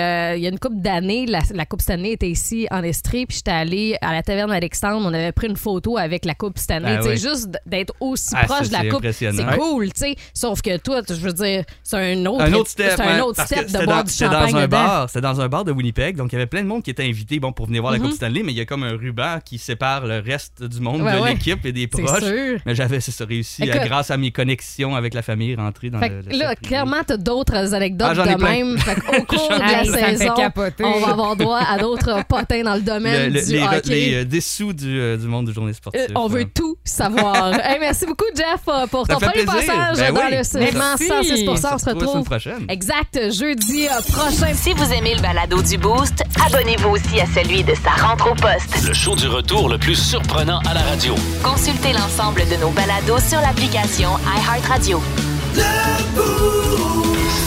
euh, 0.00 0.34
il 0.36 0.42
y 0.42 0.46
a 0.46 0.48
une 0.48 0.58
couple 0.58 0.76
d'années, 0.80 1.26
la, 1.26 1.40
la 1.54 1.66
Coupe 1.66 1.82
Stanley 1.82 2.12
était 2.12 2.30
ici 2.30 2.66
en 2.70 2.82
Estrie, 2.82 3.26
puis 3.26 3.36
j'étais 3.36 3.50
allée 3.50 3.96
à 4.00 4.12
la 4.12 4.22
taverne 4.22 4.50
Alexandre, 4.50 5.06
on 5.06 5.12
avait 5.12 5.32
pris 5.32 5.46
une 5.48 5.56
photo 5.56 5.98
avec 5.98 6.24
la 6.24 6.34
Coupe 6.34 6.56
Stanley. 6.58 6.98
Oui. 7.04 7.18
juste 7.18 7.48
d'être 7.66 7.92
aussi 8.00 8.34
Ah, 8.34 8.44
proche 8.46 8.68
de 8.68 8.72
la 8.72 8.86
Coupe, 8.88 9.04
c'est 9.12 9.30
cool, 9.58 9.92
tu 9.92 10.00
sais. 10.00 10.14
Sauf 10.32 10.62
que 10.62 10.78
toi, 10.78 11.02
je 11.06 11.14
veux 11.14 11.32
dire, 11.34 11.64
c'est 11.82 11.96
un 12.14 12.24
autre, 12.26 12.42
un 12.44 12.52
autre 12.54 12.70
step. 12.70 12.92
c'est 12.96 13.02
un 13.02 13.20
autre 13.20 13.44
step 13.44 13.66
de 13.66 13.84
boire 13.84 13.98
dans- 13.98 14.02
du 14.04 14.10
C'était 14.10 14.24
champagne 14.24 14.52
dans 14.52 14.56
un 14.58 14.62
dedans. 14.62 14.76
bar. 14.78 15.08
C'était 15.10 15.20
dans 15.20 15.40
un 15.42 15.48
bar 15.48 15.64
de 15.64 15.72
Winnipeg. 15.72 16.16
Donc, 16.16 16.32
il 16.32 16.36
y 16.36 16.38
avait 16.38 16.46
plein 16.46 16.62
de 16.62 16.68
monde 16.68 16.82
qui 16.82 16.90
était 16.90 17.04
invité 17.04 17.38
bon, 17.40 17.52
pour 17.52 17.66
venir 17.66 17.82
voir 17.82 17.92
la. 17.92 17.98
Coupe 17.98 18.12
Stanley, 18.12 18.42
mais 18.42 18.52
il 18.52 18.58
y 18.58 18.62
a 18.62 18.64
comme 18.64 18.84
un 18.84 18.96
ruban 18.96 19.38
qui 19.44 19.58
sépare 19.58 20.06
le 20.06 20.20
reste 20.20 20.62
du 20.62 20.80
monde 20.80 21.02
Ouais, 21.02 21.14
de 21.14 21.20
ouais. 21.20 21.32
l'équipe 21.34 21.64
et 21.66 21.72
des 21.72 21.86
proches. 21.88 22.20
sûr. 22.24 22.58
Mais 22.64 22.74
j'avais, 22.74 23.00
c'est 23.00 23.10
ça, 23.10 23.26
réussi, 23.26 23.64
à, 23.70 23.76
Écoute- 23.76 23.88
grâce 23.88 24.10
à 24.10 24.16
mes 24.16 24.30
connexions 24.30 24.96
avec 24.96 25.12
la 25.12 25.20
famille, 25.22 25.54
rentrer 25.54 25.90
dans 25.90 26.00
le, 26.00 26.22
le 26.26 26.38
là, 26.38 26.54
clairement, 26.56 27.02
t'as 27.06 27.18
d'autres 27.18 27.49
anecdotes 27.54 28.16
Ah, 28.18 28.34
de 28.36 28.42
même. 28.42 28.78
Fait 28.78 28.94
qu'au 28.96 29.22
cours 29.28 29.48
de 29.48 29.60
la 29.60 29.84
saison, 29.84 30.34
on 30.82 31.00
va 31.00 31.08
avoir 31.12 31.36
droit 31.36 31.60
à 31.68 31.78
d'autres 31.78 32.24
potins 32.28 32.62
dans 32.62 32.74
le 32.74 32.80
Le- 32.80 32.84
domaine 32.84 33.32
le- 33.32 33.44
du 33.44 33.52
les, 33.52 33.62
hockey. 33.62 33.80
les, 33.90 34.14
euh, 34.14 34.24
dessous 34.24 34.72
du, 34.72 34.98
euh, 35.00 35.16
du 35.16 35.26
monde 35.26 35.46
du 35.46 35.52
journée 35.52 35.72
sportive. 35.72 36.02
Euh, 36.10 36.12
on 36.14 36.28
veut 36.28 36.44
tout 36.46 36.76
savoir. 36.84 37.52
Hey, 37.70 37.78
merci 37.78 38.06
beaucoup, 38.06 38.24
Jeff, 38.36 38.62
pour 38.90 39.06
Ça 39.06 39.14
ton 39.14 39.20
premier 39.20 39.44
plaisir. 39.44 39.54
passage 39.74 39.96
Ben 39.98 40.14
dans 40.14 40.20
oui. 40.20 40.36
le 40.38 40.42
segment 40.44 40.94
Merci. 40.98 41.06
106 41.08 41.48
On 41.48 41.56
se 41.56 41.66
On 41.74 41.78
se 41.78 41.84
retrouve 41.90 42.24
prochaine. 42.24 42.66
exact 42.68 43.18
jeudi 43.32 43.86
prochain. 44.12 44.52
Si 44.54 44.72
vous 44.72 44.92
aimez 44.92 45.14
le 45.14 45.20
balado 45.22 45.62
du 45.62 45.78
Boost, 45.78 46.22
abonnez-vous 46.46 46.88
aussi 46.90 47.20
à 47.20 47.26
celui 47.26 47.62
de 47.62 47.74
sa 47.74 47.90
rentre 48.06 48.30
au 48.30 48.34
poste. 48.34 48.86
Le 48.86 48.92
show 48.94 49.14
du 49.14 49.28
retour 49.28 49.68
le 49.68 49.78
plus 49.78 49.94
surprenant 49.96 50.60
à 50.68 50.74
la 50.74 50.80
radio. 50.82 51.14
Consultez 51.42 51.92
l'ensemble 51.92 52.42
de 52.50 52.56
nos 52.60 52.70
balados 52.70 53.18
sur 53.28 53.40
l'application 53.40 54.10
iHeartRadio. 54.36 55.00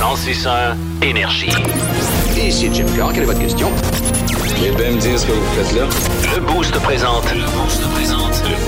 1061 0.03 0.75
Énergie. 1.01 1.49
Ici 2.35 2.69
Jim 2.73 2.85
Carr, 2.95 3.13
quelle 3.13 3.23
est 3.23 3.25
votre 3.25 3.39
question? 3.39 3.69
Eh 4.65 4.71
bien 4.75 4.91
me 4.91 4.99
dire 4.99 5.17
ce 5.17 5.25
que 5.25 5.31
vous 5.31 5.45
faites 5.55 5.73
là. 5.75 5.87
Le 6.35 6.41
Boost 6.41 6.77
présente. 6.79 7.23
Le 7.33 7.45
Boost 7.51 7.81
présente. 7.91 8.22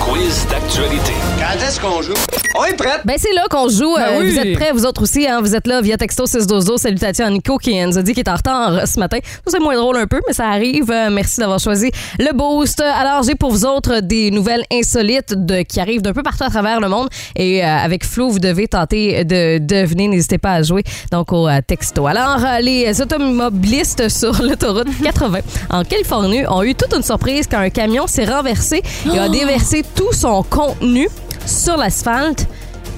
Quiz 0.08 0.46
d'actualité. 0.48 1.12
Quand 1.38 1.56
est-ce 1.66 1.80
qu'on 1.80 2.00
joue? 2.02 2.14
On 2.58 2.64
est 2.64 2.74
prêt! 2.74 3.00
Ben 3.04 3.16
c'est 3.18 3.32
là 3.34 3.44
qu'on 3.50 3.68
joue. 3.68 3.94
Ben 3.96 4.02
Euh, 4.02 4.20
oui. 4.20 4.30
Vous 4.30 4.38
êtes 4.38 4.54
prêts, 4.54 4.70
vous 4.72 4.86
autres 4.86 5.02
aussi. 5.02 5.26
Hein? 5.26 5.40
Vous 5.42 5.54
êtes 5.54 5.66
là 5.66 5.80
via 5.80 5.96
texto 5.96 6.26
612 6.26 6.80
Salutations 6.80 7.26
à 7.26 7.30
Nico 7.30 7.58
qui 7.58 7.78
nous 7.84 7.98
a 7.98 8.02
dit 8.02 8.12
qu'il 8.14 8.22
est 8.22 8.30
en 8.30 8.36
retard 8.36 8.72
euh, 8.74 8.86
ce 8.86 8.98
matin. 9.00 9.18
C'est 9.46 9.58
moins 9.58 9.76
drôle 9.76 9.96
un 9.96 10.06
peu, 10.06 10.20
mais 10.26 10.32
ça 10.32 10.46
arrive. 10.48 10.90
Euh, 10.90 11.10
merci 11.10 11.40
d'avoir 11.40 11.58
choisi 11.58 11.90
le 12.18 12.32
boost. 12.32 12.80
Alors, 12.80 13.22
j'ai 13.24 13.34
pour 13.34 13.50
vous 13.50 13.64
autres 13.66 14.00
des 14.00 14.30
nouvelles 14.30 14.64
insolites 14.72 15.34
de, 15.34 15.62
qui 15.62 15.80
arrivent 15.80 16.02
d'un 16.02 16.12
peu 16.12 16.22
partout 16.22 16.44
à 16.44 16.50
travers 16.50 16.80
le 16.80 16.88
monde. 16.88 17.08
Et 17.34 17.64
euh, 17.64 17.66
avec 17.68 18.04
Flo, 18.04 18.30
vous 18.30 18.38
devez 18.38 18.68
tenter 18.68 19.24
de 19.24 19.58
deviner. 19.58 20.08
N'hésitez 20.08 20.38
pas 20.38 20.52
à 20.52 20.62
jouer 20.62 20.82
donc 21.10 21.32
au 21.32 21.48
euh, 21.48 21.60
texto. 21.66 22.06
Alors, 22.06 22.38
euh, 22.44 22.60
les 22.60 23.00
automobilistes 23.02 24.08
sur 24.16 24.40
l'autoroute 24.42 24.88
80 25.02 25.38
en 25.70 25.84
Californie 25.84 26.46
ont 26.48 26.62
eu 26.62 26.74
toute 26.74 26.94
une 26.94 27.02
surprise 27.02 27.46
quand 27.50 27.58
un 27.58 27.70
camion 27.70 28.06
s'est 28.06 28.24
renversé 28.24 28.82
et 29.12 29.18
a 29.18 29.28
déversé 29.28 29.82
tout 29.96 30.12
son 30.12 30.42
contenu 30.44 31.08
sur 31.46 31.76
l'asphalte. 31.76 32.46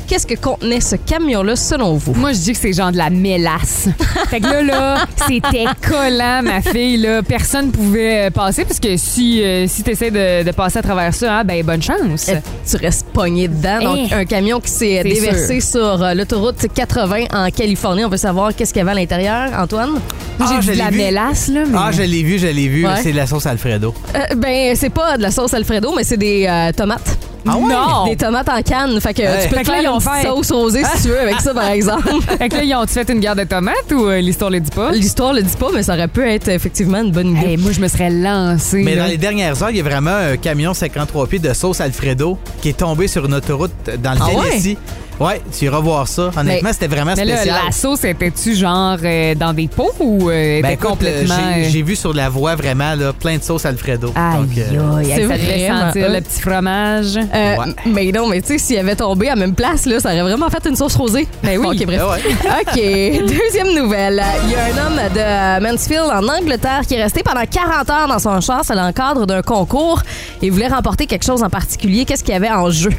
Qu'est-ce 0.09 0.27
que 0.27 0.35
contenait 0.41 0.81
ce 0.81 0.97
camion-là 0.97 1.55
selon 1.55 1.95
vous? 1.97 2.15
Moi, 2.15 2.33
je 2.33 2.39
dis 2.39 2.53
que 2.53 2.59
c'est 2.59 2.73
genre 2.73 2.91
de 2.91 2.97
la 2.97 3.11
mélasse. 3.11 3.89
fait 4.31 4.41
que 4.41 4.47
là, 4.47 4.63
là, 4.63 4.97
c'était 5.29 5.67
collant, 5.87 6.41
ma 6.43 6.63
fille. 6.63 6.97
Là. 6.97 7.23
Personne 7.23 7.71
pouvait 7.71 8.27
euh, 8.27 8.31
passer 8.31 8.65
parce 8.65 8.81
que 8.81 8.97
si, 8.97 9.43
euh, 9.45 9.67
si 9.69 9.83
tu 9.83 9.91
essaies 9.91 10.11
de, 10.11 10.45
de 10.45 10.51
passer 10.53 10.79
à 10.79 10.83
travers 10.83 11.13
ça, 11.13 11.41
hein, 11.41 11.45
ben 11.45 11.63
bonne 11.63 11.83
chance. 11.83 12.31
Euh, 12.31 12.37
Tu 12.67 12.77
restes 12.77 13.07
pogné 13.13 13.49
dedans. 13.49 13.81
Donc, 13.83 14.09
Eh. 14.11 14.15
un 14.15 14.25
camion 14.25 14.61
qui 14.61 14.71
s'est 14.71 15.03
déversé 15.03 15.61
sur 15.61 16.03
euh, 16.03 16.15
l'autoroute 16.15 16.67
80 16.75 17.25
en 17.35 17.51
Californie. 17.51 18.05
On 18.07 18.09
veut 18.09 18.17
savoir 18.17 18.55
qu'est-ce 18.57 18.73
qu'il 18.73 18.81
y 18.81 18.83
avait 18.83 18.93
à 18.93 18.95
l'intérieur, 18.95 19.51
Antoine? 19.61 19.91
Moi, 19.91 20.01
Ah, 20.41 20.59
j'ai 20.63 20.69
de 20.69 20.73
l'ai 20.73 20.79
la 20.79 20.91
vu. 20.91 20.97
mélasse, 20.97 21.49
là. 21.49 21.61
Mais... 21.69 21.79
Ah, 21.79 21.91
je 21.93 22.03
l'ai 22.03 22.23
vu, 22.23 22.39
je 22.39 22.47
l'ai 22.47 22.69
vu. 22.69 22.87
Ouais. 22.87 22.93
C'est 23.03 23.13
de 23.13 23.17
la 23.17 23.27
sauce 23.27 23.45
Alfredo. 23.45 23.93
Euh, 24.15 24.35
ben, 24.37 24.75
c'est 24.75 24.89
pas 24.91 25.19
de 25.19 25.23
la 25.23 25.31
sauce 25.31 25.53
Alfredo, 25.53 25.93
mais 25.95 26.05
c'est 26.05 26.17
des 26.17 26.47
euh, 26.49 26.73
tomates. 26.73 27.19
Ah 27.47 27.57
ouais? 27.57 27.63
Non! 27.73 28.07
Des 28.07 28.17
tomates 28.17 28.49
en 28.49 28.63
canne. 28.63 29.01
Fait 29.01 29.15
que 29.15 29.23
tu 29.43 29.49
peux 29.49 29.57
Fait 29.57 29.63
te 29.63 29.67
que 29.67 29.71
là, 29.73 29.77
faire 29.79 29.83
ils 29.83 29.89
ont 29.89 29.95
une 29.99 30.01
fait- 30.01 30.27
sauce 30.27 30.51
rosée 30.53 30.83
si 30.97 31.03
tu 31.03 31.09
veux 31.09 31.21
avec 31.21 31.41
ça, 31.41 31.55
par 31.55 31.71
exemple. 31.71 32.09
Fait 32.39 32.49
que 32.49 32.57
là, 32.57 32.63
ils 32.65 32.75
ont-tu 32.75 32.93
fait 32.95 33.09
une 33.11 33.21
guerre 33.21 33.37
de 33.37 33.45
tomates 33.45 33.91
ou 33.93 34.07
euh, 34.07 34.21
l'histoire 34.21 34.51
le 34.51 34.61
dit 34.61 34.71
pas? 34.71 34.91
L'histoire 34.93 35.33
le 35.33 35.43
dit 35.43 35.57
pas, 35.57 35.69
mais 35.75 35.83
ça 35.83 35.95
aurait 35.95 36.09
pu 36.09 36.23
être 36.29 36.49
effectivement 36.49 36.99
une 37.01 37.13
bonne 37.13 37.37
idée. 37.37 37.51
Hey, 37.51 37.57
moi, 37.57 37.73
je 37.73 37.81
me 37.81 37.89
serais 37.89 38.11
lancée. 38.11 38.83
Mais 38.83 38.95
là. 38.95 39.03
dans 39.05 39.09
les 39.09 39.17
dernières 39.19 39.63
heures, 39.63 39.71
il 39.71 39.77
y 39.77 39.81
a 39.81 39.85
vraiment 39.85 40.11
un 40.15 40.37
camion 40.37 40.75
53 40.75 41.27
pieds 41.27 41.39
de 41.39 41.53
sauce 41.53 41.81
Alfredo 41.81 42.39
qui 42.61 42.71
est 42.71 42.77
tombé 42.79 43.09
sur 43.09 43.25
une 43.27 43.35
autoroute 43.35 43.73
dans 44.03 44.13
le 44.13 44.19
Ah 44.21 44.27
ouais? 44.29 44.49
Tennessee. 44.51 44.77
Ouais, 45.21 45.41
tu 45.57 45.65
iras 45.65 45.81
voir 45.81 46.07
ça. 46.07 46.31
Honnêtement, 46.37 46.61
Mais- 46.69 46.73
c'était 46.73 46.87
vraiment 46.87 47.15
Mais 47.17 47.25
là, 47.25 47.37
spécial. 47.37 47.61
la 47.67 47.73
sauce, 47.73 48.05
était-tu 48.05 48.55
genre 48.55 48.97
euh, 49.03 49.35
dans 49.35 49.53
des 49.53 49.67
pots 49.67 49.91
ou 49.99 50.31
euh, 50.31 50.61
Ben, 50.63 50.65
était 50.67 50.75
écoute, 50.75 50.89
complètement... 50.91 51.35
euh, 51.35 51.53
j'ai- 51.57 51.67
euh, 51.67 51.69
j'ai 51.71 51.83
vu 51.83 51.97
sur 51.97 52.13
la 52.15 52.29
voie 52.29 52.55
vraiment 52.55 52.95
là, 52.95 53.13
plein 53.13 53.37
de 53.37 53.43
sauce 53.43 53.67
Alfredo. 53.67 54.13
Aïe, 54.15 54.37
Donc, 54.39 54.49
euh, 54.59 54.97
aïe, 54.99 55.07
C'est 55.07 55.27
ça 55.27 55.35
devait 55.37 55.59
vraiment 55.67 55.87
sentir 55.87 56.07
hot. 56.07 56.13
le 56.13 56.21
petit 56.21 56.41
fromage. 56.41 57.17
Euh, 57.17 57.57
Ouais. 57.59 57.75
Mais 57.87 58.13
non, 58.13 58.29
mais 58.29 58.41
tu 58.43 58.49
sais, 58.49 58.59
s'il 58.59 58.79
avait 58.79 58.95
tombé 58.95 59.29
à 59.29 59.35
même 59.37 59.55
place, 59.55 59.87
là, 59.87 59.99
ça 59.99 60.11
aurait 60.11 60.23
vraiment 60.23 60.49
fait 60.51 60.65
une 60.69 60.77
sauce 60.77 60.95
rosée. 60.95 61.27
Ben 61.43 61.59
oui. 61.59 61.67
OK, 61.81 61.87
bref. 61.87 62.01
Ah 62.03 62.11
ouais. 62.13 63.21
OK. 63.23 63.27
Deuxième 63.29 63.75
nouvelle. 63.83 64.23
Il 64.45 64.51
y 64.51 64.55
a 64.55 64.65
un 64.67 64.87
homme 64.87 64.99
de 65.15 65.67
Mansfield, 65.69 66.11
en 66.13 66.29
Angleterre, 66.29 66.83
qui 66.87 66.95
est 66.95 67.03
resté 67.03 67.23
pendant 67.25 67.45
40 67.45 67.91
heures 67.91 68.09
dans 68.09 68.19
son 68.19 68.41
char. 68.41 68.61
C'est 68.65 68.75
dans 68.77 68.87
le 68.87 68.93
cadre 68.93 69.27
d'un 69.27 69.43
concours. 69.43 70.03
Il 70.43 70.53
voulait 70.53 70.69
remporter 70.69 71.07
quelque 71.07 71.25
chose 71.25 71.43
en 71.43 71.51
particulier. 71.51 72.05
Qu'est-ce 72.05 72.23
qu'il 72.23 72.35
y 72.35 72.37
avait 72.37 72.51
en 72.51 72.71
jeu? 72.71 72.91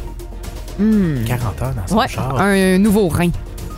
40 1.25 1.61
heures 1.61 1.73
dans 1.75 1.87
son 1.87 1.97
Ouais. 1.97 2.07
char. 2.07 2.39
Un 2.39 2.77
nouveau 2.77 3.07
rein. 3.09 3.29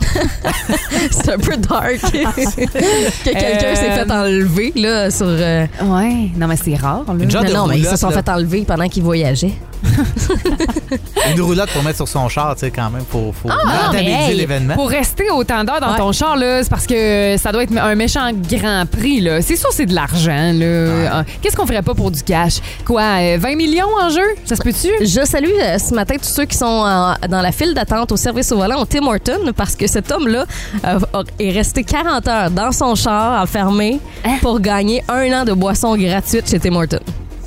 C'est 1.10 1.32
un 1.32 1.38
peu 1.38 1.56
dark. 1.56 1.94
que 2.02 3.24
quelqu'un 3.24 3.66
Euh, 3.68 3.74
s'est 3.74 3.90
fait 4.04 4.10
enlever 4.10 4.72
là, 4.76 5.10
sur. 5.10 5.26
euh, 5.26 5.66
Ouais. 5.84 6.30
Non, 6.36 6.46
mais 6.48 6.56
c'est 6.56 6.74
rare, 6.74 7.04
là. 7.08 7.14
Une 7.18 7.30
genre 7.30 7.42
Non, 7.44 7.48
de 7.48 7.54
non, 7.54 7.66
mais 7.66 7.78
ils 7.78 7.86
se 7.86 7.96
sont 7.96 8.10
là. 8.10 8.16
fait 8.22 8.28
enlever 8.28 8.62
pendant 8.66 8.88
qu'ils 8.88 9.02
voyageaient. 9.02 9.52
Une 11.34 11.40
roulotte 11.40 11.70
pour 11.70 11.82
mettre 11.82 11.96
sur 11.96 12.08
son 12.08 12.28
char, 12.28 12.54
tu 12.54 12.60
sais, 12.60 12.70
quand 12.70 12.90
même. 12.90 13.04
Faut, 13.08 13.32
faut 13.32 13.48
Ah, 13.50 13.54
non, 13.54 13.70
mais 13.70 13.78
rentabiliser 13.86 14.30
hey, 14.32 14.36
l'événement. 14.36 14.74
Pour 14.74 14.88
rester 14.88 15.30
autant 15.30 15.64
d'heures 15.64 15.80
dans 15.80 15.92
Ouais. 15.92 15.98
ton 15.98 16.12
char, 16.12 16.36
là, 16.36 16.62
c'est 16.62 16.70
parce 16.70 16.86
que 16.86 17.36
ça 17.38 17.52
doit 17.52 17.62
être 17.64 17.76
un 17.76 17.94
méchant 17.94 18.30
grand 18.32 18.84
prix. 18.90 19.20
là. 19.20 19.40
C'est 19.42 19.56
sûr, 19.56 19.68
c'est 19.72 19.86
de 19.86 19.94
l'argent. 19.94 20.52
là. 20.54 21.10
Ah, 21.12 21.24
Qu'est-ce 21.40 21.56
qu'on 21.56 21.66
ferait 21.66 21.82
pas 21.82 21.94
pour 21.94 22.10
du 22.10 22.22
cash? 22.22 22.60
Quoi, 22.84 23.02
euh, 23.02 23.38
20 23.40 23.56
millions 23.56 23.88
en 24.00 24.08
jeu? 24.10 24.22
Ça 24.44 24.56
se 24.56 24.62
peut-tu? 24.62 24.88
Je 25.04 25.24
salue 25.24 25.50
euh, 25.60 25.78
ce 25.78 25.94
matin 25.94 26.14
tous 26.20 26.28
ceux 26.28 26.44
qui 26.44 26.56
sont 26.56 26.64
en- 26.66 27.14
dans 27.28 27.40
la 27.42 27.52
file 27.52 27.74
d'attente 27.74 28.12
au 28.12 28.16
service 28.16 28.50
au 28.52 28.56
volant 28.56 28.80
au 28.80 28.84
Tim 28.84 29.06
Horton 29.06 29.52
parce 29.56 29.74
que 29.76 29.86
cet 29.86 30.10
homme-là 30.10 30.44
euh, 30.84 30.98
a- 31.12 31.22
est 31.38 31.50
resté 31.50 31.84
40 31.84 32.26
heures 32.28 32.50
dans 32.50 32.72
son 32.72 32.94
char 32.94 33.42
enfermé 33.42 34.00
Hein? 34.24 34.36
pour 34.40 34.60
gagner 34.60 35.02
un 35.08 35.40
an 35.40 35.44
de 35.44 35.52
boisson 35.52 35.96
gratuite 35.96 36.48
chez 36.48 36.58
Tim 36.60 36.74
Horton. 36.76 37.00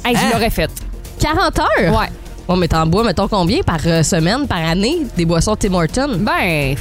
Hey, 0.03 0.15
je 0.15 0.31
l'aurais 0.33 0.49
fait. 0.49 0.69
40 1.19 1.59
heures? 1.59 1.99
Ouais. 1.99 2.07
Bon, 2.47 2.55
mais 2.55 2.67
t'en 2.67 2.85
bois, 2.85 3.03
mettons 3.03 3.27
combien 3.27 3.61
par 3.63 3.79
euh, 3.85 4.03
semaine, 4.03 4.47
par 4.47 4.59
année, 4.59 4.99
des 5.17 5.25
boissons 5.25 5.55
Tim 5.55 5.73
Horton? 5.73 6.17
Ben, 6.19 6.75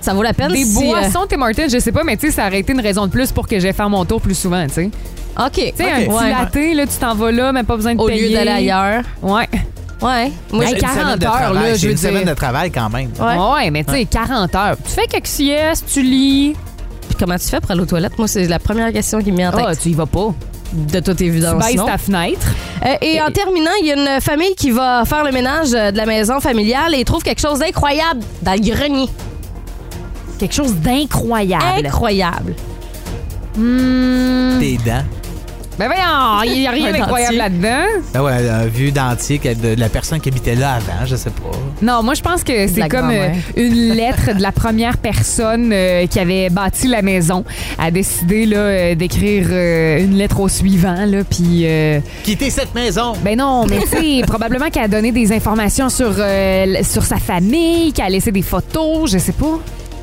Ça 0.00 0.14
vaut 0.14 0.22
la 0.22 0.32
peine 0.32 0.52
des 0.52 0.64
si, 0.64 0.78
euh, 0.78 0.80
boissons 0.86 1.26
Tim 1.28 1.42
Hortons, 1.42 1.68
je 1.70 1.78
sais 1.78 1.92
pas, 1.92 2.04
mais 2.04 2.16
tu 2.16 2.26
sais, 2.28 2.32
ça 2.36 2.46
aurait 2.46 2.60
été 2.60 2.72
une 2.72 2.80
raison 2.80 3.06
de 3.06 3.10
plus 3.10 3.30
pour 3.32 3.46
que 3.46 3.58
j'aille 3.60 3.74
faire 3.74 3.90
mon 3.90 4.04
tour 4.06 4.20
plus 4.20 4.34
souvent, 4.38 4.66
tu 4.66 4.72
sais. 4.74 4.90
OK. 5.38 5.52
Tu 5.52 5.62
sais, 5.76 5.90
un 5.90 5.98
OK. 6.00 6.04
petit 6.06 6.14
Ouais. 6.14 6.30
latte, 6.30 6.76
là, 6.76 6.86
tu 6.86 6.96
t'en 6.98 7.14
vas 7.14 7.30
là, 7.32 7.52
mais 7.52 7.62
pas 7.64 7.76
besoin 7.76 7.94
de 7.94 8.00
Au 8.00 8.06
payer. 8.06 8.28
lieu 8.30 8.34
d'aller 8.34 8.50
ailleurs. 8.50 9.02
Ouais. 9.22 9.48
Ouais. 10.02 10.32
Moi, 10.50 10.64
j'ai- 10.64 10.72
Une 10.72 10.78
semaine 10.78 10.80
40 10.80 11.18
de 11.18 11.26
heures, 11.26 11.32
travail, 11.34 11.70
là, 11.70 11.74
je 11.76 11.84
veux 11.86 11.92
une 11.92 11.98
semaine 11.98 12.24
de 12.24 12.32
travail 12.34 12.70
quand 12.70 12.88
même. 12.88 13.10
Ouais. 13.20 13.36
Ouais, 13.64 13.70
mais 13.70 13.84
tu 13.84 13.92
sais, 13.92 14.06
40 14.06 14.54
heures. 14.54 14.76
Tu 14.82 14.90
fais 14.90 15.06
quelques 15.06 15.26
siestes, 15.26 15.84
tu 15.92 16.02
lis. 16.02 16.54
Puis 17.08 17.16
comment 17.18 17.36
tu 17.36 17.46
fais 17.46 17.60
pour 17.60 17.70
aller 17.70 17.82
aux 17.82 17.86
toilettes? 17.86 18.16
Moi, 18.16 18.26
c'est 18.26 18.46
la 18.48 18.58
première 18.58 18.90
question 18.92 19.20
qui 19.20 19.30
me 19.30 19.36
vient 19.36 19.52
en 19.52 19.56
tête. 19.56 19.66
Ah, 19.68 19.76
tu 19.76 19.90
y 19.90 19.92
vas 19.94 20.06
pas. 20.06 20.32
De 20.72 21.00
toute 21.00 21.16
Tu 21.16 21.24
évidence, 21.24 21.64
baisses 21.64 21.76
non? 21.76 21.86
ta 21.86 21.98
fenêtre. 21.98 22.46
Euh, 22.86 22.94
et 23.00 23.20
en 23.20 23.30
terminant, 23.30 23.70
il 23.80 23.86
y 23.88 23.92
a 23.92 23.96
une 24.14 24.20
famille 24.20 24.54
qui 24.56 24.70
va 24.70 25.04
faire 25.04 25.24
le 25.24 25.32
ménage 25.32 25.68
euh, 25.74 25.90
de 25.90 25.96
la 25.96 26.06
maison 26.06 26.38
familiale 26.40 26.94
et 26.94 27.04
trouve 27.04 27.22
quelque 27.22 27.40
chose 27.40 27.58
d'incroyable 27.58 28.20
dans 28.42 28.52
le 28.52 28.60
grenier. 28.60 29.08
Quelque 30.38 30.54
chose 30.54 30.74
d'incroyable. 30.76 31.86
Incroyable. 31.86 32.54
Hmm. 33.56 34.58
Des 34.60 34.76
dents. 34.78 35.04
Ben 35.80 35.86
voyons, 35.86 36.52
il 36.54 36.60
n'y 36.60 36.66
a 36.66 36.72
rien 36.72 36.92
d'incroyable 36.92 37.36
là-dedans. 37.36 37.86
Ah 38.14 38.22
ouais, 38.22 38.32
un 38.50 38.66
vieux 38.66 38.90
dentier 38.90 39.38
que- 39.38 39.54
de 39.54 39.80
la 39.80 39.88
personne 39.88 40.20
qui 40.20 40.28
habitait 40.28 40.54
là 40.54 40.74
avant, 40.74 41.06
je 41.06 41.16
sais 41.16 41.30
pas. 41.30 41.56
Non, 41.80 42.02
moi 42.02 42.12
je 42.12 42.20
pense 42.20 42.44
que 42.44 42.66
c'est 42.68 42.86
comme 42.90 43.08
euh, 43.10 43.28
une 43.56 43.94
lettre 43.94 44.34
de 44.36 44.42
la 44.42 44.52
première 44.52 44.98
personne 44.98 45.70
euh, 45.72 46.06
qui 46.06 46.18
avait 46.20 46.50
bâti 46.50 46.86
la 46.86 47.00
maison 47.00 47.46
a 47.78 47.90
décidé 47.90 48.44
là 48.44 48.58
euh, 48.58 48.94
d'écrire 48.94 49.46
euh, 49.50 50.04
une 50.04 50.16
lettre 50.16 50.40
au 50.40 50.48
suivant 50.50 51.06
là 51.06 51.24
puis 51.24 51.62
euh, 51.64 52.00
Quitter 52.24 52.50
cette 52.50 52.74
maison! 52.74 53.14
ben 53.24 53.38
non, 53.38 53.64
mais 53.66 53.78
tu 53.80 53.88
sais 53.88 54.22
probablement 54.26 54.68
qu'elle 54.68 54.84
a 54.84 54.88
donné 54.88 55.12
des 55.12 55.32
informations 55.32 55.88
sur 55.88 56.12
euh, 56.18 56.82
sur 56.82 57.04
sa 57.04 57.16
famille, 57.16 57.94
qu'elle 57.94 58.04
a 58.04 58.10
laissé 58.10 58.32
des 58.32 58.42
photos, 58.42 59.10
je 59.10 59.16
sais 59.16 59.32
pas. 59.32 59.58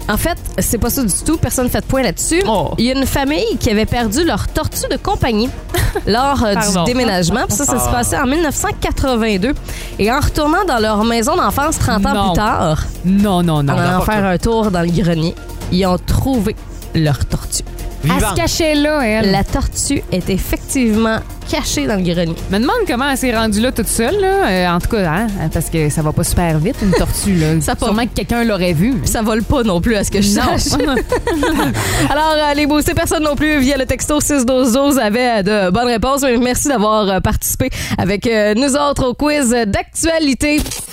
En 0.10 0.16
fait, 0.18 0.38
c'est 0.60 0.78
pas 0.78 0.90
ça 0.90 1.04
du 1.04 1.14
tout. 1.26 1.38
Personne 1.38 1.66
ne 1.66 1.70
fait 1.70 1.82
de 1.82 1.86
point 1.86 2.02
là-dessus. 2.02 2.42
Oh. 2.48 2.72
Il 2.78 2.86
y 2.86 2.92
a 2.92 2.96
une 2.96 3.06
famille 3.06 3.58
qui 3.60 3.70
avait 3.70 3.86
perdu 3.86 4.24
leur 4.24 4.48
tortue 4.48 4.88
de 4.90 4.96
compagnie 4.98 5.50
lors 6.08 6.44
euh, 6.46 6.56
du 6.56 6.84
déménagement. 6.86 7.42
Puis 7.48 7.58
ça, 7.58 7.66
ça 7.66 7.80
se 7.80 7.90
passait 7.90 8.18
en 8.18 8.26
1982. 8.26 9.54
Et 10.00 10.12
en 10.12 10.20
retournant 10.20 10.64
dans 10.66 10.80
leur 10.80 11.04
maison 11.04 11.36
d'enfance 11.36 11.78
30 11.80 12.06
ans 12.06 12.14
Non. 12.14 12.26
plus 12.32 12.36
tard, 12.38 12.84
Non, 13.06 13.44
non, 13.44 13.64
non. 13.64 13.74
en 13.74 13.78
allant 13.78 14.02
faire 14.02 14.24
un 14.26 14.38
tour 14.38 14.72
dans 14.72 14.82
le 14.82 14.90
grenier, 14.92 15.36
ils 15.72 15.86
ont 15.86 15.98
trouvé 15.98 16.56
leur 16.96 17.26
tortue. 17.26 17.64
Elle 18.04 18.10
se 18.12 18.16
Vivante. 18.16 18.36
cachait 18.36 18.76
là, 18.76 19.02
elle. 19.06 19.32
La 19.32 19.44
tortue 19.44 20.04
est 20.12 20.30
effectivement 20.30 21.18
cachée 21.50 21.88
dans 21.88 21.96
le 21.96 22.02
grenier. 22.02 22.36
Me 22.52 22.60
demande 22.60 22.76
comment 22.88 23.10
elle 23.10 23.18
s'est 23.18 23.36
rendue 23.36 23.60
là 23.62 23.72
toute 23.72 23.88
seule, 23.88 24.20
là. 24.20 24.48
Euh, 24.48 24.68
en 24.70 24.80
tout 24.80 24.90
cas, 24.90 25.10
hein, 25.12 25.28
parce 25.54 25.70
que 25.70 25.90
ça 25.90 26.02
va 26.02 26.12
pas 26.12 26.24
super 26.24 26.58
vite, 26.60 26.76
une 26.82 26.92
tortue, 26.92 27.36
là. 27.36 27.48
Ça 27.62 27.74
Sûrement 27.78 28.04
que 28.04 28.14
quelqu'un 28.16 28.44
l'aurait 28.44 28.74
vue. 28.74 28.96
Ça 29.06 29.22
vole 29.22 29.44
pas 29.44 29.64
non 29.64 29.80
plus 29.82 29.96
à 29.96 30.04
ce 30.04 30.12
que 30.12 30.22
je 30.22 30.36
Non. 30.36 30.58
sache. 30.58 30.80
Alors, 32.10 32.36
euh, 32.36 32.54
les 32.56 32.66
boostés, 32.66 32.94
personne 32.94 33.24
non 33.24 33.36
plus 33.36 33.60
via 33.60 33.78
le 33.78 33.86
texto 33.86 34.20
61212 34.20 35.00
avait 35.00 35.44
de 35.44 35.70
bonnes 35.72 35.88
réponses. 35.88 36.22
Mais 36.24 36.38
Merci 36.38 36.68
d'avoir 36.70 37.10
euh, 37.10 37.20
participé 37.20 37.70
avec 37.98 38.26
euh, 38.28 38.54
nous 38.56 38.76
autres 38.76 39.08
au 39.10 39.14
quiz 39.14 39.50
d'actualité. 39.68 40.62